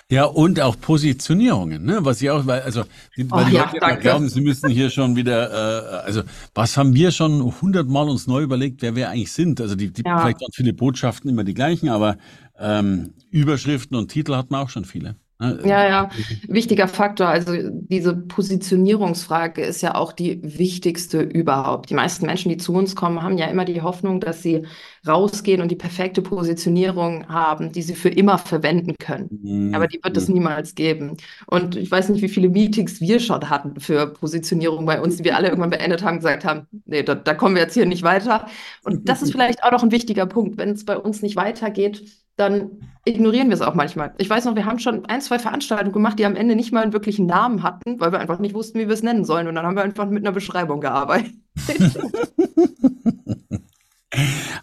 Ja, 0.10 0.24
und 0.24 0.60
auch 0.62 0.80
Positionierungen, 0.80 1.84
ne? 1.84 2.00
Was 2.02 2.22
ich 2.22 2.30
auch, 2.32 2.48
weil, 2.48 2.62
also, 2.62 2.84
die, 3.16 3.30
weil 3.30 3.44
oh, 3.44 3.50
die 3.50 3.56
ja, 3.56 3.70
Leute 3.80 4.00
glauben, 4.00 4.30
sie 4.30 4.42
müssen 4.42 4.70
hier 4.70 4.90
schon 4.90 5.16
wieder, 5.16 5.52
äh, 5.52 6.06
also, 6.06 6.24
was 6.56 6.78
haben 6.78 6.96
wir 6.96 7.12
schon 7.12 7.62
hundertmal 7.62 8.10
uns 8.10 8.26
neu 8.26 8.42
überlegt, 8.42 8.82
wer 8.82 8.96
wir 8.96 9.10
eigentlich 9.10 9.32
sind? 9.34 9.62
Also, 9.62 9.76
die, 9.76 9.92
die 9.92 10.04
ja. 10.04 10.20
vielleicht 10.20 10.42
auch 10.42 10.50
viele 10.54 10.74
Botschaften 10.74 11.30
immer 11.30 11.44
die 11.44 11.54
gleichen, 11.54 11.90
aber 11.90 12.18
ähm, 12.58 13.14
Überschriften 13.32 13.98
und 13.98 14.10
Titel 14.10 14.36
hat 14.36 14.52
man 14.52 14.62
auch 14.62 14.70
schon 14.70 14.86
viele. 14.86 15.16
Ne? 15.42 15.58
Ja, 15.64 15.88
ja, 15.88 16.10
wichtiger 16.50 16.90
Faktor. 16.90 17.28
Also 17.28 17.54
diese 17.72 18.14
Positionierungsfrage 18.14 19.62
ist 19.62 19.82
ja 19.82 19.96
auch 19.96 20.12
die 20.12 20.42
wichtigste 20.44 21.22
überhaupt. 21.22 21.90
Die 21.90 21.94
meisten 21.94 22.26
Menschen, 22.26 22.50
die 22.50 22.58
zu 22.58 22.74
uns 22.74 22.94
kommen, 22.94 23.24
haben 23.24 23.38
ja 23.38 23.46
immer 23.46 23.64
die 23.64 23.82
Hoffnung, 23.82 24.20
dass 24.20 24.44
sie 24.44 24.64
rausgehen 25.08 25.62
und 25.62 25.72
die 25.72 25.78
perfekte 25.78 26.22
Positionierung 26.22 27.30
haben, 27.30 27.72
die 27.72 27.84
sie 27.84 27.96
für 27.96 28.10
immer 28.10 28.38
verwenden 28.38 28.96
können. 29.00 29.40
Mhm. 29.42 29.74
Aber 29.74 29.88
die 29.88 30.02
wird 30.04 30.18
es 30.18 30.28
mhm. 30.28 30.36
niemals 30.36 30.76
geben. 30.76 31.16
Und 31.48 31.78
ich 31.78 31.90
weiß 31.90 32.10
nicht, 32.10 32.22
wie 32.22 32.28
viele 32.28 32.50
Meetings 32.50 33.00
wir 33.00 33.22
schon 33.22 33.50
hatten 33.50 33.80
für 33.80 34.08
Positionierung 34.08 34.86
bei 34.86 35.00
uns, 35.00 35.18
die 35.18 35.24
wir 35.24 35.38
alle 35.38 35.48
irgendwann 35.48 35.70
beendet 35.70 36.04
haben, 36.04 36.18
gesagt 36.18 36.44
haben, 36.44 36.68
nee, 36.86 37.04
da, 37.04 37.16
da 37.16 37.34
kommen 37.34 37.56
wir 37.56 37.62
jetzt 37.62 37.76
hier 37.76 37.86
nicht 37.86 38.04
weiter. 38.04 38.48
Und 38.84 39.08
das 39.08 39.22
ist 39.22 39.32
vielleicht 39.32 39.64
auch 39.64 39.72
noch 39.72 39.84
ein 39.84 39.92
wichtiger 39.92 40.26
Punkt. 40.26 40.58
Wenn 40.58 40.72
es 40.72 40.84
bei 40.84 40.98
uns 40.98 41.22
nicht 41.22 41.38
weitergeht, 41.38 42.04
dann 42.40 42.72
ignorieren 43.06 43.50
wir 43.50 43.56
es 43.56 43.62
auch 43.62 43.76
manchmal. 43.76 44.14
Ich 44.18 44.30
weiß 44.30 44.46
noch, 44.46 44.56
wir 44.56 44.66
haben 44.66 44.80
schon 44.80 45.06
ein, 45.06 45.22
zwei 45.22 45.40
Veranstaltungen 45.40 45.92
gemacht, 45.92 46.20
die 46.20 46.26
am 46.26 46.36
Ende 46.36 46.56
nicht 46.56 46.72
mal 46.72 46.84
einen 46.84 46.94
wirklichen 46.94 47.26
Namen 47.26 47.64
hatten, 47.64 48.00
weil 48.00 48.12
wir 48.12 48.20
einfach 48.20 48.40
nicht 48.40 48.54
wussten, 48.54 48.80
wie 48.80 48.88
wir 48.88 48.94
es 48.94 49.04
nennen 49.04 49.26
sollen. 49.26 49.48
Und 49.48 49.56
dann 49.56 49.66
haben 49.66 49.76
wir 49.76 49.84
einfach 49.84 50.08
mit 50.10 50.24
einer 50.24 50.32
Beschreibung 50.32 50.80
gearbeitet. 50.80 51.34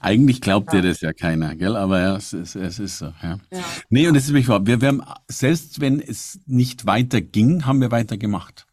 Eigentlich 0.00 0.40
glaubt 0.40 0.72
ja. 0.72 0.80
dir 0.80 0.88
das 0.88 1.00
ja 1.00 1.12
keiner, 1.12 1.54
gell? 1.54 1.76
Aber 1.76 2.00
ja, 2.00 2.16
es 2.16 2.32
ist, 2.32 2.56
es 2.56 2.78
ist 2.78 2.98
so. 2.98 3.12
Ja. 3.22 3.38
ja. 3.52 3.60
Nee, 3.90 4.08
und 4.08 4.16
es 4.16 4.24
ist 4.24 4.30
wirklich 4.30 4.48
wahr. 4.48 4.66
Wir, 4.66 4.80
wir 4.80 4.88
haben, 4.88 5.02
selbst 5.28 5.80
wenn 5.80 6.00
es 6.00 6.40
nicht 6.46 6.86
weiter 6.86 7.20
ging, 7.20 7.66
haben 7.66 7.80
wir 7.80 7.90
weiter 7.90 8.16
gemacht. 8.16 8.66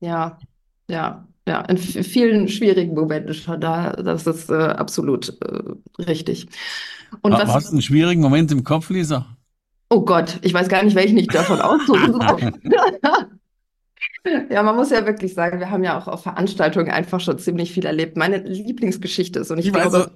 Ja, 0.00 0.38
ja, 0.88 1.26
ja. 1.48 1.60
In 1.62 1.78
vielen 1.78 2.48
schwierigen 2.48 2.94
Momenten 2.94 3.34
schon 3.34 3.60
da. 3.60 3.92
Das 3.92 4.26
ist 4.26 4.50
äh, 4.50 4.54
absolut 4.54 5.36
äh, 5.42 6.02
richtig. 6.02 6.46
Und 7.22 7.32
was, 7.32 7.48
hast 7.48 7.68
du 7.68 7.72
einen 7.72 7.82
schwierigen 7.82 8.20
Moment 8.20 8.52
im 8.52 8.64
Kopf, 8.64 8.90
Lisa? 8.90 9.26
Oh 9.90 10.02
Gott, 10.02 10.38
ich 10.42 10.52
weiß 10.52 10.68
gar 10.68 10.82
nicht, 10.82 10.94
welchen 10.94 11.16
ich 11.16 11.28
davon 11.28 11.60
aussuchen 11.60 12.12
soll. 12.12 12.52
Ja, 14.50 14.62
man 14.62 14.76
muss 14.76 14.90
ja 14.90 15.06
wirklich 15.06 15.34
sagen, 15.34 15.58
wir 15.60 15.70
haben 15.70 15.84
ja 15.84 15.98
auch 15.98 16.08
auf 16.08 16.22
Veranstaltungen 16.22 16.90
einfach 16.90 17.20
schon 17.20 17.38
ziemlich 17.38 17.72
viel 17.72 17.86
erlebt. 17.86 18.16
Meine 18.16 18.38
Lieblingsgeschichte 18.38 19.40
ist, 19.40 19.50
und 19.50 19.58
ich, 19.58 19.66
ich 19.66 19.72
glaube. 19.72 20.10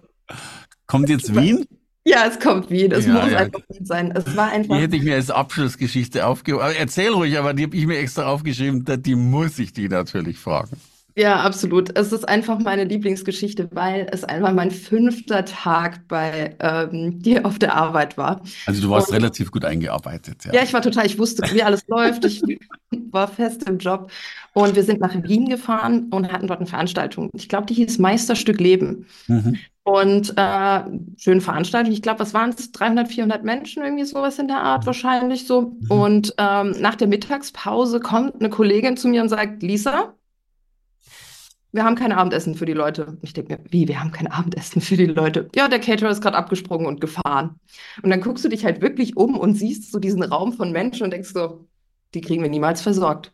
Kommt 0.87 1.09
jetzt 1.09 1.35
Wien? 1.41 1.67
Ja, 2.05 2.27
es 2.27 2.41
kommt 2.41 2.69
Wien. 2.71 2.91
Es 2.93 3.07
ja, 3.07 3.15
muss 3.15 3.31
ja. 3.31 3.39
einfach 3.39 3.61
Wien 3.69 3.87
sein. 3.87 4.13
Es 4.15 4.37
war 4.37 4.51
einfach. 4.51 4.77
Die 4.77 4.83
hätte 4.83 4.97
ich 4.97 5.03
mir 5.03 5.15
als 5.15 5.31
Abschlussgeschichte 5.31 6.27
aufgehoben. 6.27 6.67
Erzähl 6.79 7.11
ruhig, 7.11 7.39
aber 7.39 7.55
die 7.55 7.65
habe 7.65 7.77
ich 7.77 7.87
mir 7.87 7.99
extra 7.99 8.27
aufgeschrieben. 8.27 8.85
Die 8.85 9.15
muss 9.15 9.59
ich 9.59 9.73
die 9.73 9.89
natürlich 9.89 10.39
fragen. 10.39 10.77
Ja, 11.17 11.41
absolut. 11.41 11.97
Es 11.97 12.13
ist 12.13 12.29
einfach 12.29 12.59
meine 12.59 12.85
Lieblingsgeschichte, 12.85 13.69
weil 13.73 14.07
es 14.11 14.25
einfach 14.25 14.53
mein 14.53 14.71
fünfter 14.71 15.45
Tag 15.45 16.09
bei 16.09 16.57
ähm, 16.59 17.21
dir 17.21 17.45
auf 17.45 17.59
der 17.59 17.75
Arbeit 17.75 18.17
war. 18.17 18.43
Also 18.67 18.83
du 18.83 18.91
warst 18.91 19.09
Und, 19.09 19.17
relativ 19.17 19.51
gut 19.51 19.65
eingearbeitet. 19.65 20.45
Ja. 20.47 20.55
ja, 20.55 20.63
ich 20.63 20.73
war 20.73 20.83
total, 20.83 21.07
ich 21.07 21.19
wusste, 21.19 21.43
wie 21.53 21.63
alles 21.63 21.87
läuft. 21.89 22.25
Ich 22.25 22.43
war 23.11 23.29
fest 23.29 23.69
im 23.69 23.79
Job. 23.79 24.11
Und 24.55 24.75
wir 24.75 24.83
sind 24.83 25.01
nach 25.01 25.15
Wien 25.23 25.49
gefahren 25.49 26.09
und 26.11 26.33
hatten 26.33 26.47
dort 26.47 26.61
eine 26.61 26.69
Veranstaltung. 26.69 27.31
Ich 27.35 27.49
glaube, 27.49 27.67
die 27.67 27.75
hieß 27.75 27.99
Meisterstück 27.99 28.61
Leben. 28.61 29.07
Mhm. 29.27 29.59
Und 29.85 30.35
äh, 30.37 30.81
schöne 31.17 31.41
Veranstaltung. 31.41 31.93
Ich 31.93 32.03
glaube, 32.03 32.21
was 32.21 32.35
waren 32.35 32.51
es? 32.51 32.71
300, 32.71 33.09
400 33.09 33.45
Menschen, 33.45 33.83
irgendwie 33.83 34.05
sowas 34.05 34.39
in 34.39 34.47
der 34.47 34.61
Art 34.61 34.87
wahrscheinlich 34.87 35.47
so. 35.47 35.77
Mhm. 35.81 35.91
Und 35.91 36.35
ähm, 36.39 36.75
nach 36.81 36.95
der 36.95 37.09
Mittagspause 37.09 38.01
kommt 38.01 38.37
eine 38.37 38.49
Kollegin 38.49 38.97
zu 38.97 39.09
mir 39.09 39.23
und 39.23 39.29
sagt, 39.29 39.63
Lisa, 39.63 40.15
wir 41.73 41.85
haben 41.85 41.97
kein 41.97 42.13
Abendessen 42.13 42.55
für 42.55 42.67
die 42.67 42.75
Leute. 42.75 43.19
Ich 43.23 43.33
denke 43.33 43.55
mir, 43.55 43.61
wie, 43.71 43.89
wir 43.89 43.99
haben 43.99 44.13
kein 44.13 44.27
Abendessen 44.27 44.83
für 44.83 44.97
die 44.97 45.07
Leute? 45.07 45.49
Ja, 45.55 45.69
der 45.69 45.81
Caterer 45.81 46.11
ist 46.11 46.21
gerade 46.21 46.37
abgesprungen 46.37 46.87
und 46.87 47.01
gefahren. 47.01 47.59
Und 48.03 48.11
dann 48.11 48.21
guckst 48.21 48.45
du 48.45 48.49
dich 48.49 48.65
halt 48.65 48.83
wirklich 48.83 49.17
um 49.17 49.39
und 49.39 49.55
siehst 49.55 49.91
so 49.91 49.99
diesen 49.99 50.23
Raum 50.23 50.53
von 50.53 50.71
Menschen 50.71 51.05
und 51.05 51.13
denkst 51.13 51.31
so, 51.33 51.67
die 52.15 52.21
kriegen 52.21 52.43
wir 52.43 52.51
niemals 52.51 52.83
versorgt. 52.83 53.33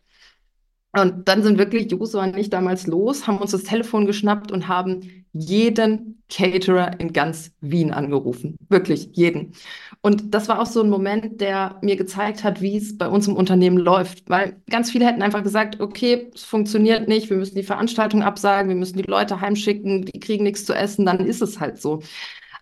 Und 0.93 1.27
dann 1.27 1.43
sind 1.43 1.57
wirklich 1.57 1.91
Joso 1.91 2.19
und 2.19 2.37
ich 2.37 2.49
damals 2.49 2.87
los, 2.87 3.27
haben 3.27 3.37
uns 3.37 3.51
das 3.51 3.63
Telefon 3.63 4.05
geschnappt 4.05 4.51
und 4.51 4.67
haben 4.67 5.18
jeden 5.33 6.23
Caterer 6.29 6.99
in 6.99 7.13
ganz 7.13 7.51
Wien 7.61 7.91
angerufen. 7.91 8.55
Wirklich 8.69 9.09
jeden. 9.13 9.53
Und 10.01 10.33
das 10.33 10.47
war 10.47 10.61
auch 10.61 10.65
so 10.65 10.81
ein 10.81 10.89
Moment, 10.89 11.41
der 11.41 11.77
mir 11.81 11.95
gezeigt 11.95 12.43
hat, 12.43 12.61
wie 12.61 12.77
es 12.77 12.97
bei 12.97 13.07
uns 13.07 13.27
im 13.27 13.35
Unternehmen 13.35 13.77
läuft. 13.77 14.29
Weil 14.29 14.61
ganz 14.69 14.91
viele 14.91 15.05
hätten 15.05 15.21
einfach 15.21 15.43
gesagt, 15.43 15.79
okay, 15.79 16.31
es 16.33 16.43
funktioniert 16.43 17.07
nicht, 17.07 17.29
wir 17.29 17.37
müssen 17.37 17.55
die 17.55 17.63
Veranstaltung 17.63 18.23
absagen, 18.23 18.69
wir 18.69 18.75
müssen 18.75 18.97
die 18.97 19.09
Leute 19.09 19.41
heimschicken, 19.41 20.05
die 20.05 20.19
kriegen 20.19 20.43
nichts 20.43 20.65
zu 20.65 20.73
essen, 20.73 21.05
dann 21.05 21.25
ist 21.25 21.41
es 21.41 21.59
halt 21.59 21.81
so. 21.81 22.01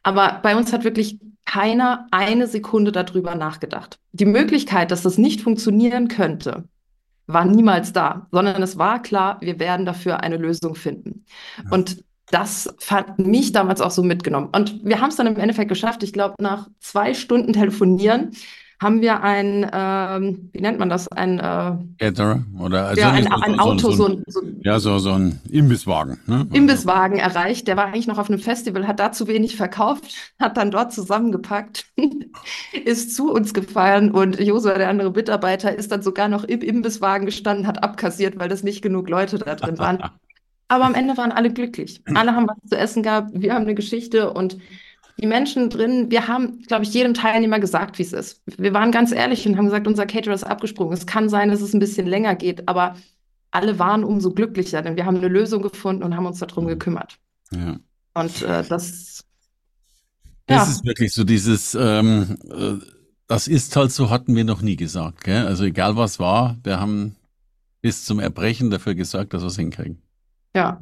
Aber 0.04 0.40
bei 0.42 0.56
uns 0.56 0.74
hat 0.74 0.84
wirklich 0.84 1.20
keiner 1.46 2.08
eine 2.12 2.48
Sekunde 2.48 2.92
darüber 2.92 3.36
nachgedacht. 3.36 4.00
Die 4.12 4.26
Möglichkeit, 4.26 4.92
dass 4.92 5.02
das 5.02 5.18
nicht 5.18 5.42
funktionieren 5.42 6.08
könnte, 6.08 6.66
war 7.28 7.46
niemals 7.46 7.94
da, 7.94 8.28
sondern 8.32 8.62
es 8.64 8.78
war 8.78 9.02
klar, 9.02 9.38
wir 9.42 9.60
werden 9.60 9.86
dafür 9.86 10.22
eine 10.22 10.38
Lösung 10.38 10.76
finden. 10.76 11.26
Ja. 11.58 11.72
Und 11.72 12.04
das 12.30 12.74
fand 12.80 13.20
mich 13.20 13.52
damals 13.52 13.82
auch 13.82 13.92
so 13.92 14.04
mitgenommen. 14.04 14.50
Und 14.52 14.84
wir 14.84 15.00
haben 15.00 15.10
es 15.10 15.16
dann 15.16 15.28
im 15.28 15.38
Endeffekt 15.38 15.70
geschafft. 15.70 16.04
Ich 16.04 16.14
glaube, 16.14 16.36
nach 16.40 16.68
zwei 16.80 17.14
Stunden 17.14 17.54
telefonieren 17.54 18.32
haben 18.80 19.02
wir 19.02 19.24
ein, 19.24 19.68
ähm, 19.74 20.50
wie 20.54 20.62
nennt 20.62 20.78
man 20.78 20.90
das, 20.90 21.08
ein 21.08 21.40
äh, 21.40 21.78
Caterer 21.98 22.44
oder 22.60 22.88
also 22.88 23.02
ja, 23.02 23.10
ein, 23.10 23.26
ein, 23.26 23.42
ein 23.42 23.60
Auto, 23.60 23.92
so, 23.92 24.08
ein, 24.08 24.24
so, 24.28 24.42
ja 24.62 24.80
so 24.80 25.00
so 25.00 25.14
ein 25.14 25.42
Imbisswagen, 25.50 26.20
ne? 26.28 26.46
Imbisswagen 26.54 27.18
erreicht. 27.18 27.68
Der 27.68 27.76
war 27.76 27.86
eigentlich 27.86 28.06
noch 28.06 28.20
auf 28.20 28.30
einem 28.30 28.40
Festival, 28.40 28.88
hat 28.88 29.00
da 29.00 29.12
zu 29.12 29.28
wenig 29.28 29.56
verkauft, 29.56 30.34
hat 30.40 30.58
dann 30.58 30.70
dort 30.70 30.94
zusammengepackt, 30.94 31.88
ist 32.86 33.16
zu 33.16 33.32
uns 33.32 33.56
gefahren 33.56 34.12
und 34.12 34.40
Josua, 34.40 34.78
der 34.78 34.90
andere 34.90 35.12
Mitarbeiter, 35.12 35.76
ist 35.76 35.92
dann 35.92 36.04
sogar 36.04 36.28
noch 36.28 36.44
im 36.44 36.62
Imbisswagen 36.62 37.26
gestanden, 37.26 37.66
hat 37.66 37.84
abkassiert, 37.84 38.38
weil 38.38 38.50
das 38.50 38.62
nicht 38.62 38.84
genug 38.84 39.10
Leute 39.10 39.40
da 39.40 39.56
drin 39.56 39.80
waren. 39.80 40.04
Aber 40.68 40.86
am 40.86 40.96
Ende 40.96 41.16
waren 41.18 41.32
alle 41.32 41.52
glücklich. 41.52 42.02
Alle 42.14 42.36
haben 42.36 42.48
was 42.48 42.58
zu 42.70 42.78
essen 42.78 43.04
gehabt. 43.04 43.32
Wir 43.34 43.54
haben 43.54 43.64
eine 43.64 43.76
Geschichte 43.76 44.34
und 44.34 44.58
die 45.20 45.28
Menschen 45.28 45.70
drin, 45.70 46.12
wir 46.12 46.28
haben, 46.28 46.62
glaube 46.64 46.84
ich, 46.84 46.94
jedem 46.94 47.14
Teilnehmer 47.14 47.60
gesagt, 47.60 47.98
wie 47.98 48.04
es 48.04 48.14
ist. 48.14 48.42
Wir 48.58 48.74
waren 48.74 48.92
ganz 48.92 49.12
ehrlich 49.12 49.48
und 49.48 49.58
haben 49.58 49.66
gesagt, 49.66 49.88
unser 49.88 50.06
Caterer 50.06 50.36
ist 50.36 50.44
abgesprungen. 50.44 50.94
Es 50.94 51.08
kann 51.08 51.30
sein, 51.30 51.50
dass 51.50 51.62
es 51.62 51.74
ein 51.74 51.80
bisschen 51.80 52.06
länger 52.06 52.36
geht, 52.36 52.68
aber 52.68 52.96
alle 53.50 53.80
waren 53.80 54.04
umso 54.04 54.32
glücklicher, 54.32 54.82
denn 54.82 54.96
wir 54.96 55.06
haben 55.06 55.18
eine 55.18 55.28
Lösung 55.28 55.64
gefunden 55.64 56.04
und 56.04 56.16
haben 56.16 56.26
uns 56.26 56.40
darum 56.40 56.68
gekümmert. 56.68 57.18
Ja. 57.52 57.78
Und 58.14 58.42
äh, 58.44 58.64
das. 58.64 59.24
Das 60.46 60.68
ja. 60.68 60.72
ist 60.72 60.86
wirklich 60.86 61.14
so 61.14 61.24
dieses, 61.24 61.76
ähm, 61.76 62.38
äh, 62.50 62.76
das 63.28 63.48
ist 63.48 63.76
halt 63.76 63.92
so, 63.92 64.10
hatten 64.10 64.36
wir 64.36 64.44
noch 64.46 64.62
nie 64.62 64.76
gesagt. 64.76 65.24
Gell? 65.24 65.46
Also 65.46 65.64
egal 65.64 65.98
was 65.98 66.20
war, 66.20 66.58
wir 66.64 66.80
haben 66.80 67.16
bis 67.82 68.06
zum 68.06 68.20
Erbrechen 68.20 68.70
dafür 68.70 68.96
gesorgt, 68.96 69.34
dass 69.34 69.42
wir 69.42 69.48
es 69.48 69.58
hinkriegen. 69.58 70.02
Ja. 70.58 70.82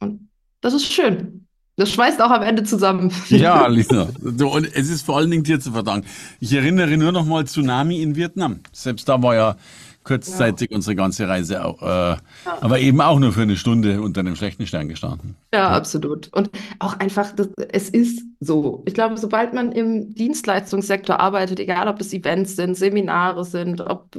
Und 0.00 0.28
das 0.62 0.72
ist 0.72 0.90
schön. 0.90 1.46
Das 1.76 1.92
schweißt 1.92 2.22
auch 2.22 2.30
am 2.30 2.42
Ende 2.42 2.64
zusammen. 2.64 3.12
Ja, 3.28 3.66
Lisa. 3.68 4.08
So, 4.22 4.50
und 4.50 4.64
es 4.74 4.88
ist 4.88 5.04
vor 5.04 5.18
allen 5.18 5.30
Dingen 5.30 5.44
dir 5.44 5.60
zu 5.60 5.72
verdanken. 5.72 6.08
Ich 6.40 6.54
erinnere 6.54 6.96
nur 6.96 7.12
noch 7.12 7.26
mal 7.26 7.46
Tsunami 7.46 8.00
in 8.00 8.16
Vietnam. 8.16 8.60
Selbst 8.72 9.06
da 9.06 9.22
war 9.22 9.34
ja 9.34 9.56
kurzzeitig 10.04 10.70
ja. 10.70 10.76
unsere 10.76 10.96
ganze 10.96 11.28
Reise 11.28 11.64
auch, 11.64 11.82
äh, 11.82 11.86
ja. 11.86 12.18
aber 12.60 12.78
eben 12.78 13.00
auch 13.00 13.18
nur 13.18 13.32
für 13.32 13.42
eine 13.42 13.56
Stunde 13.56 14.00
unter 14.00 14.20
einem 14.20 14.36
schlechten 14.36 14.66
Stern 14.66 14.88
gestanden. 14.88 15.34
Ja, 15.52 15.60
ja. 15.60 15.68
absolut. 15.70 16.32
Und 16.32 16.48
auch 16.78 16.98
einfach, 16.98 17.32
das, 17.32 17.48
es 17.70 17.90
ist 17.90 18.22
so. 18.40 18.82
Ich 18.86 18.94
glaube, 18.94 19.18
sobald 19.18 19.52
man 19.52 19.72
im 19.72 20.14
Dienstleistungssektor 20.14 21.20
arbeitet, 21.20 21.60
egal 21.60 21.88
ob 21.88 22.00
es 22.00 22.14
Events 22.14 22.56
sind, 22.56 22.76
Seminare 22.76 23.44
sind, 23.44 23.82
ob 23.82 24.16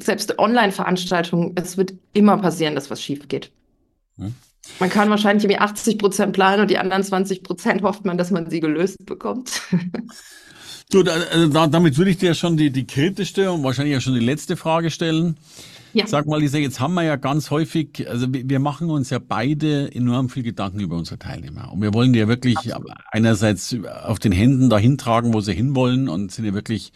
selbst 0.00 0.38
Online-Veranstaltungen, 0.38 1.52
es 1.54 1.78
wird 1.78 1.94
immer 2.12 2.36
passieren, 2.36 2.74
dass 2.74 2.90
was 2.90 3.00
schief 3.00 3.28
geht. 3.28 3.50
Hm. 4.22 4.34
Man 4.78 4.90
kann 4.90 5.10
wahrscheinlich 5.10 5.44
irgendwie 5.44 5.60
80 5.60 5.98
Prozent 5.98 6.32
planen 6.32 6.62
und 6.62 6.70
die 6.70 6.78
anderen 6.78 7.02
20 7.02 7.42
Prozent 7.42 7.82
hofft 7.82 8.04
man, 8.04 8.16
dass 8.16 8.30
man 8.30 8.48
sie 8.48 8.60
gelöst 8.60 9.04
bekommt. 9.04 9.60
du, 10.90 11.02
da, 11.02 11.16
äh, 11.16 11.48
da, 11.48 11.66
damit 11.66 11.98
würde 11.98 12.10
ich 12.10 12.18
dir 12.18 12.34
schon 12.34 12.56
die, 12.56 12.70
die 12.70 12.86
kritischste 12.86 13.50
und 13.50 13.64
wahrscheinlich 13.64 13.96
auch 13.96 14.00
schon 14.00 14.14
die 14.14 14.20
letzte 14.20 14.56
Frage 14.56 14.90
stellen. 14.90 15.36
Ja. 15.94 16.06
Sag 16.06 16.26
mal, 16.26 16.40
Lisa, 16.40 16.56
jetzt 16.56 16.80
haben 16.80 16.94
wir 16.94 17.02
ja 17.02 17.16
ganz 17.16 17.50
häufig, 17.50 18.08
also 18.08 18.32
wir, 18.32 18.48
wir 18.48 18.60
machen 18.60 18.88
uns 18.88 19.10
ja 19.10 19.18
beide 19.18 19.94
enorm 19.94 20.30
viel 20.30 20.42
Gedanken 20.42 20.80
über 20.80 20.96
unsere 20.96 21.18
Teilnehmer. 21.18 21.70
Und 21.70 21.82
wir 21.82 21.92
wollen 21.92 22.14
die 22.14 22.18
ja 22.20 22.28
wirklich 22.28 22.56
Absolut. 22.56 22.92
einerseits 23.10 23.76
auf 24.04 24.18
den 24.18 24.32
Händen 24.32 24.70
dahin 24.70 24.96
tragen, 24.96 25.34
wo 25.34 25.40
sie 25.40 25.52
hinwollen 25.52 26.08
und 26.08 26.32
sind 26.32 26.46
ja 26.46 26.54
wirklich 26.54 26.92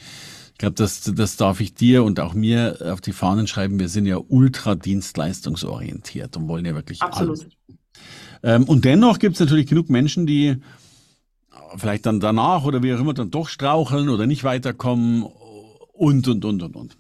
ich 0.57 0.59
glaube, 0.59 0.75
das, 0.77 1.03
das 1.03 1.37
darf 1.37 1.61
ich 1.61 1.75
dir 1.75 2.03
und 2.03 2.19
auch 2.19 2.33
mir 2.33 2.79
auf 2.91 3.03
die 3.03 3.13
Fahnen 3.13 3.47
schreiben. 3.47 3.79
Wir 3.79 3.91
sind 3.91 4.07
ja 4.07 4.17
ultra 4.17 4.75
dienstleistungsorientiert 4.75 6.35
und 6.39 6.49
wollen 6.49 6.65
ja 6.65 6.75
wirklich 6.75 7.03
Absolut. 7.03 7.41
alles. 7.41 7.53
Ähm, 8.43 8.65
und 8.65 8.87
dennoch 8.87 9.19
gibt 9.19 9.35
es 9.35 9.41
natürlich 9.41 9.67
genug 9.67 9.91
Menschen, 9.91 10.27
die 10.27 10.57
vielleicht 11.77 12.07
dann 12.07 12.21
danach 12.21 12.65
oder 12.65 12.83
wie 12.83 12.95
auch 12.95 13.01
immer 13.01 13.13
dann 13.13 13.31
doch 13.31 13.49
straucheln 13.51 14.09
oder 14.09 14.27
nicht 14.27 14.45
weiterkommen 14.45 15.25
und, 15.93 16.27
und, 16.27 16.43
und, 16.47 16.63
und, 16.63 16.75
und. 16.75 16.97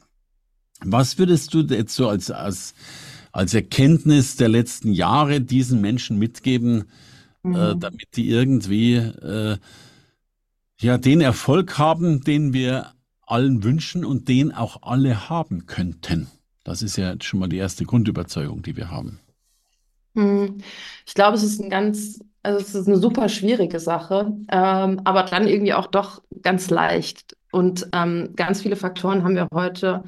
Was 0.85 1.16
würdest 1.16 1.55
du 1.55 1.61
jetzt 1.61 1.95
so 1.95 2.11
als, 2.11 2.31
als, 2.31 2.75
als 3.33 3.55
Erkenntnis 3.55 4.37
der 4.37 4.51
letzten 4.51 4.92
Jahre 4.92 5.40
diesen 5.40 5.81
Menschen 5.81 6.19
mitgeben, 6.19 6.90
äh, 7.42 7.49
mhm. 7.49 7.55
äh, 7.55 7.77
damit 7.79 8.16
die 8.16 8.29
irgendwie 8.29 8.97
äh, 8.97 9.57
ja 10.79 10.99
den 10.99 11.23
Erfolg 11.23 11.79
haben, 11.79 12.21
den 12.21 12.53
wir 12.53 12.92
allen 13.27 13.62
wünschen 13.65 14.05
und 14.05 14.29
den 14.29 14.53
auch 14.53 14.83
alle 14.83 15.29
haben 15.29 15.67
könnten. 15.67 16.29
Das 16.65 16.83
ist 16.83 16.97
ja 16.97 17.15
schon 17.21 17.41
mal 17.41 17.49
die 17.49 17.59
erste 17.59 17.85
Grundüberzeugung, 17.85 18.62
die 18.62 18.77
wir 18.77 18.91
haben. 18.91 19.21
Hm. 20.15 20.59
Ich 21.07 21.15
glaube, 21.15 21.37
es 21.37 21.43
ist 21.43 21.61
ein 21.61 21.71
ganz, 21.71 22.21
also 22.43 22.59
es 22.59 22.75
ist 22.75 22.89
eine 22.89 22.97
super 22.97 23.29
schwierige 23.29 23.79
Sache, 23.79 24.33
ähm, 24.51 25.01
aber 25.05 25.25
dann 25.25 25.47
irgendwie 25.47 25.75
auch 25.75 25.87
doch 25.87 26.23
ganz 26.43 26.71
leicht. 26.71 27.37
Und 27.53 27.89
ähm, 27.93 28.31
ganz 28.35 28.62
viele 28.62 28.77
Faktoren 28.77 29.23
haben 29.23 29.37
wir 29.37 29.49
heute, 29.53 30.05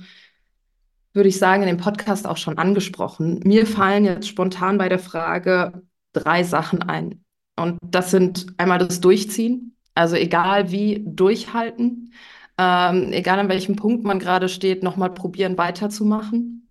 würde 1.12 1.28
ich 1.28 1.38
sagen, 1.38 1.62
in 1.62 1.68
dem 1.68 1.76
Podcast 1.76 2.26
auch 2.26 2.36
schon 2.36 2.58
angesprochen. 2.58 3.40
Mir 3.44 3.66
fallen 3.66 4.04
jetzt 4.04 4.28
spontan 4.28 4.78
bei 4.78 4.88
der 4.88 4.98
Frage 4.98 5.82
drei 6.12 6.42
Sachen 6.42 6.82
ein. 6.82 7.24
Und 7.56 7.78
das 7.82 8.10
sind 8.10 8.46
einmal 8.56 8.78
das 8.78 9.00
Durchziehen, 9.00 9.76
also 9.94 10.16
egal 10.16 10.70
wie 10.70 11.02
durchhalten 11.04 12.12
ähm, 12.58 13.12
egal 13.12 13.38
an 13.38 13.48
welchem 13.48 13.76
Punkt 13.76 14.04
man 14.04 14.18
gerade 14.18 14.48
steht, 14.48 14.82
nochmal 14.82 15.14
probieren 15.14 15.56
weiterzumachen 15.56 16.68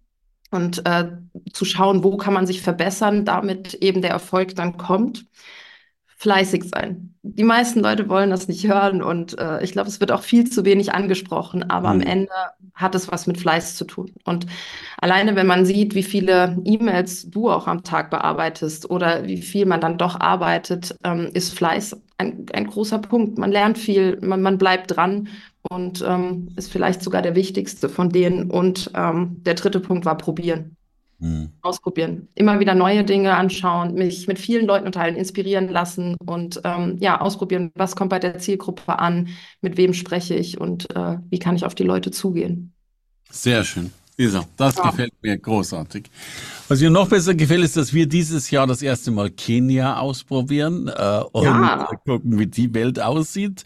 und 0.51 0.85
äh, 0.85 1.11
zu 1.53 1.65
schauen, 1.65 2.03
wo 2.03 2.17
kann 2.17 2.33
man 2.33 2.45
sich 2.45 2.61
verbessern, 2.61 3.25
damit 3.25 3.73
eben 3.75 4.01
der 4.01 4.11
Erfolg 4.11 4.55
dann 4.55 4.77
kommt. 4.77 5.25
Fleißig 6.19 6.63
sein. 6.63 7.13
Die 7.21 7.43
meisten 7.43 7.79
Leute 7.81 8.09
wollen 8.09 8.31
das 8.31 8.47
nicht 8.47 8.67
hören 8.67 9.03
und 9.03 9.37
äh, 9.37 9.63
ich 9.63 9.71
glaube, 9.71 9.87
es 9.87 9.99
wird 9.99 10.11
auch 10.11 10.23
viel 10.23 10.49
zu 10.49 10.65
wenig 10.65 10.93
angesprochen, 10.93 11.69
aber 11.69 11.93
mhm. 11.93 12.01
am 12.01 12.07
Ende 12.07 12.31
hat 12.73 12.95
es 12.95 13.11
was 13.11 13.27
mit 13.27 13.39
Fleiß 13.39 13.75
zu 13.75 13.85
tun. 13.85 14.11
Und 14.23 14.47
alleine, 14.99 15.35
wenn 15.35 15.45
man 15.45 15.63
sieht, 15.63 15.93
wie 15.93 16.03
viele 16.03 16.57
E-Mails 16.65 17.29
du 17.29 17.51
auch 17.51 17.67
am 17.67 17.83
Tag 17.83 18.09
bearbeitest 18.09 18.89
oder 18.89 19.25
wie 19.25 19.41
viel 19.43 19.67
man 19.67 19.79
dann 19.79 19.99
doch 19.99 20.19
arbeitet, 20.19 20.95
ähm, 21.03 21.29
ist 21.33 21.53
Fleiß 21.53 21.95
ein, 22.17 22.47
ein 22.51 22.65
großer 22.65 22.97
Punkt. 22.97 23.37
Man 23.37 23.51
lernt 23.51 23.77
viel, 23.77 24.19
man, 24.21 24.41
man 24.41 24.57
bleibt 24.57 24.95
dran 24.95 25.27
und 25.69 26.03
ähm, 26.05 26.49
ist 26.55 26.71
vielleicht 26.71 27.01
sogar 27.01 27.21
der 27.21 27.35
wichtigste 27.35 27.89
von 27.89 28.09
denen. 28.09 28.49
Und 28.49 28.91
ähm, 28.93 29.37
der 29.43 29.55
dritte 29.55 29.79
Punkt 29.79 30.05
war 30.05 30.17
probieren. 30.17 30.75
Mhm. 31.19 31.49
Ausprobieren. 31.61 32.27
Immer 32.35 32.59
wieder 32.59 32.75
neue 32.75 33.03
Dinge 33.03 33.35
anschauen, 33.35 33.95
mich 33.95 34.27
mit 34.27 34.37
vielen 34.37 34.67
Leuten 34.67 34.85
unterhalten, 34.85 35.17
inspirieren 35.17 35.67
lassen 35.67 36.15
und 36.23 36.61
ähm, 36.63 36.97
ja, 36.99 37.19
ausprobieren, 37.19 37.71
was 37.73 37.95
kommt 37.95 38.11
bei 38.11 38.19
der 38.19 38.37
Zielgruppe 38.37 38.99
an, 38.99 39.29
mit 39.61 39.77
wem 39.77 39.93
spreche 39.93 40.35
ich 40.35 40.59
und 40.59 40.95
äh, 40.95 41.17
wie 41.29 41.39
kann 41.39 41.55
ich 41.55 41.65
auf 41.65 41.73
die 41.73 41.83
Leute 41.83 42.11
zugehen. 42.11 42.73
Sehr 43.31 43.63
schön. 43.63 43.91
Lisa, 44.19 44.45
das 44.57 44.77
ja. 44.77 44.89
gefällt 44.89 45.13
mir 45.21 45.37
großartig. 45.37 46.09
Was 46.67 46.81
mir 46.81 46.89
noch 46.89 47.07
besser 47.07 47.35
gefällt, 47.35 47.63
ist, 47.63 47.77
dass 47.77 47.93
wir 47.93 48.07
dieses 48.07 48.49
Jahr 48.49 48.65
das 48.65 48.81
erste 48.81 49.11
Mal 49.11 49.29
Kenia 49.29 49.99
ausprobieren 49.99 50.87
äh, 50.87 51.21
und 51.31 51.43
ja. 51.43 51.87
gucken, 52.05 52.39
wie 52.39 52.47
die 52.47 52.73
Welt 52.73 52.99
aussieht 52.99 53.63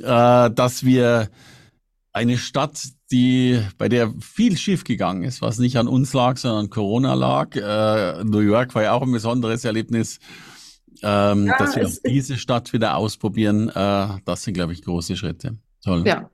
äh, 0.00 0.50
dass 0.50 0.84
wir 0.84 1.28
eine 2.12 2.38
Stadt, 2.38 2.80
die 3.10 3.60
bei 3.78 3.88
der 3.88 4.12
viel 4.20 4.56
schief 4.56 4.84
gegangen 4.84 5.22
ist, 5.22 5.42
was 5.42 5.58
nicht 5.58 5.76
an 5.76 5.86
uns 5.86 6.12
lag, 6.12 6.36
sondern 6.38 6.64
an 6.64 6.70
Corona 6.70 7.14
lag. 7.14 7.54
Äh, 7.54 8.24
New 8.24 8.40
York 8.40 8.74
war 8.74 8.82
ja 8.82 8.92
auch 8.92 9.02
ein 9.02 9.12
besonderes 9.12 9.64
Erlebnis. 9.64 10.18
Ähm, 11.02 11.46
ja, 11.46 11.58
dass 11.58 11.76
wir 11.76 11.86
auch 11.86 11.92
diese 12.06 12.38
Stadt 12.38 12.72
wieder 12.72 12.96
ausprobieren, 12.96 13.68
äh, 13.68 14.08
das 14.24 14.44
sind, 14.44 14.54
glaube 14.54 14.72
ich, 14.72 14.82
große 14.82 15.14
Schritte. 15.16 15.58
Toll. 15.84 16.04
Ja, 16.06 16.30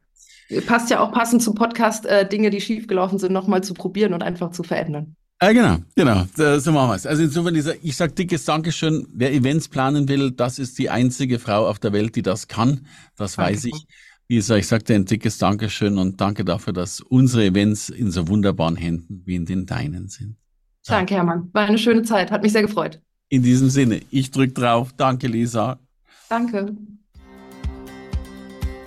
passt 0.67 0.91
ja 0.91 1.01
auch 1.01 1.13
passend 1.13 1.43
zum 1.43 1.55
Podcast, 1.55 2.07
äh, 2.07 2.29
Dinge, 2.29 2.51
die 2.51 2.61
schiefgelaufen 2.61 3.19
sind, 3.19 3.33
nochmal 3.33 3.65
zu 3.65 3.75
probieren 3.75 4.15
und 4.15 4.23
einfach 4.23 4.51
zu 4.51 4.63
verändern. 4.63 5.17
Äh, 5.43 5.55
genau, 5.55 5.79
genau, 5.97 6.25
so 6.37 6.71
machen 6.71 6.91
wir 6.91 6.95
es. 6.95 7.05
Also 7.05 7.25
insofern, 7.25 7.53
dieser, 7.53 7.75
ich 7.83 7.97
sage 7.97 8.13
dickes 8.13 8.45
Dankeschön. 8.45 9.09
Wer 9.13 9.33
Events 9.33 9.67
planen 9.67 10.07
will, 10.07 10.31
das 10.31 10.61
ist 10.61 10.79
die 10.79 10.89
einzige 10.89 11.41
Frau 11.41 11.67
auf 11.67 11.81
der 11.81 11.93
Welt, 11.93 12.15
die 12.15 12.23
das 12.23 12.47
kann. 12.47 12.87
Das 13.17 13.35
Danke. 13.35 13.51
weiß 13.51 13.65
ich. 13.65 13.87
Wie 14.29 14.37
gesagt, 14.37 14.61
ich 14.61 14.69
sage 14.69 14.85
dir 14.85 14.95
ein 14.95 15.05
dickes 15.05 15.39
Dankeschön 15.39 15.99
und 15.99 16.21
danke 16.21 16.45
dafür, 16.45 16.73
dass 16.73 17.01
unsere 17.01 17.45
Events 17.45 17.89
in 17.89 18.13
so 18.13 18.29
wunderbaren 18.29 18.77
Händen 18.77 19.23
wie 19.25 19.35
in 19.35 19.45
den 19.45 19.67
deinen 19.67 20.07
sind. 20.07 20.37
So. 20.83 20.93
Danke, 20.93 21.15
Hermann. 21.15 21.51
War 21.53 21.67
eine 21.67 21.79
schöne 21.79 22.05
Zeit. 22.05 22.31
Hat 22.31 22.45
mich 22.45 22.53
sehr 22.53 22.63
gefreut. 22.63 23.03
In 23.29 23.43
diesem 23.43 23.69
Sinne, 23.69 24.01
ich 24.13 24.31
drücke 24.31 24.53
drauf. 24.53 24.93
Danke, 24.97 25.27
Lisa. 25.27 25.81
Danke. 26.29 26.77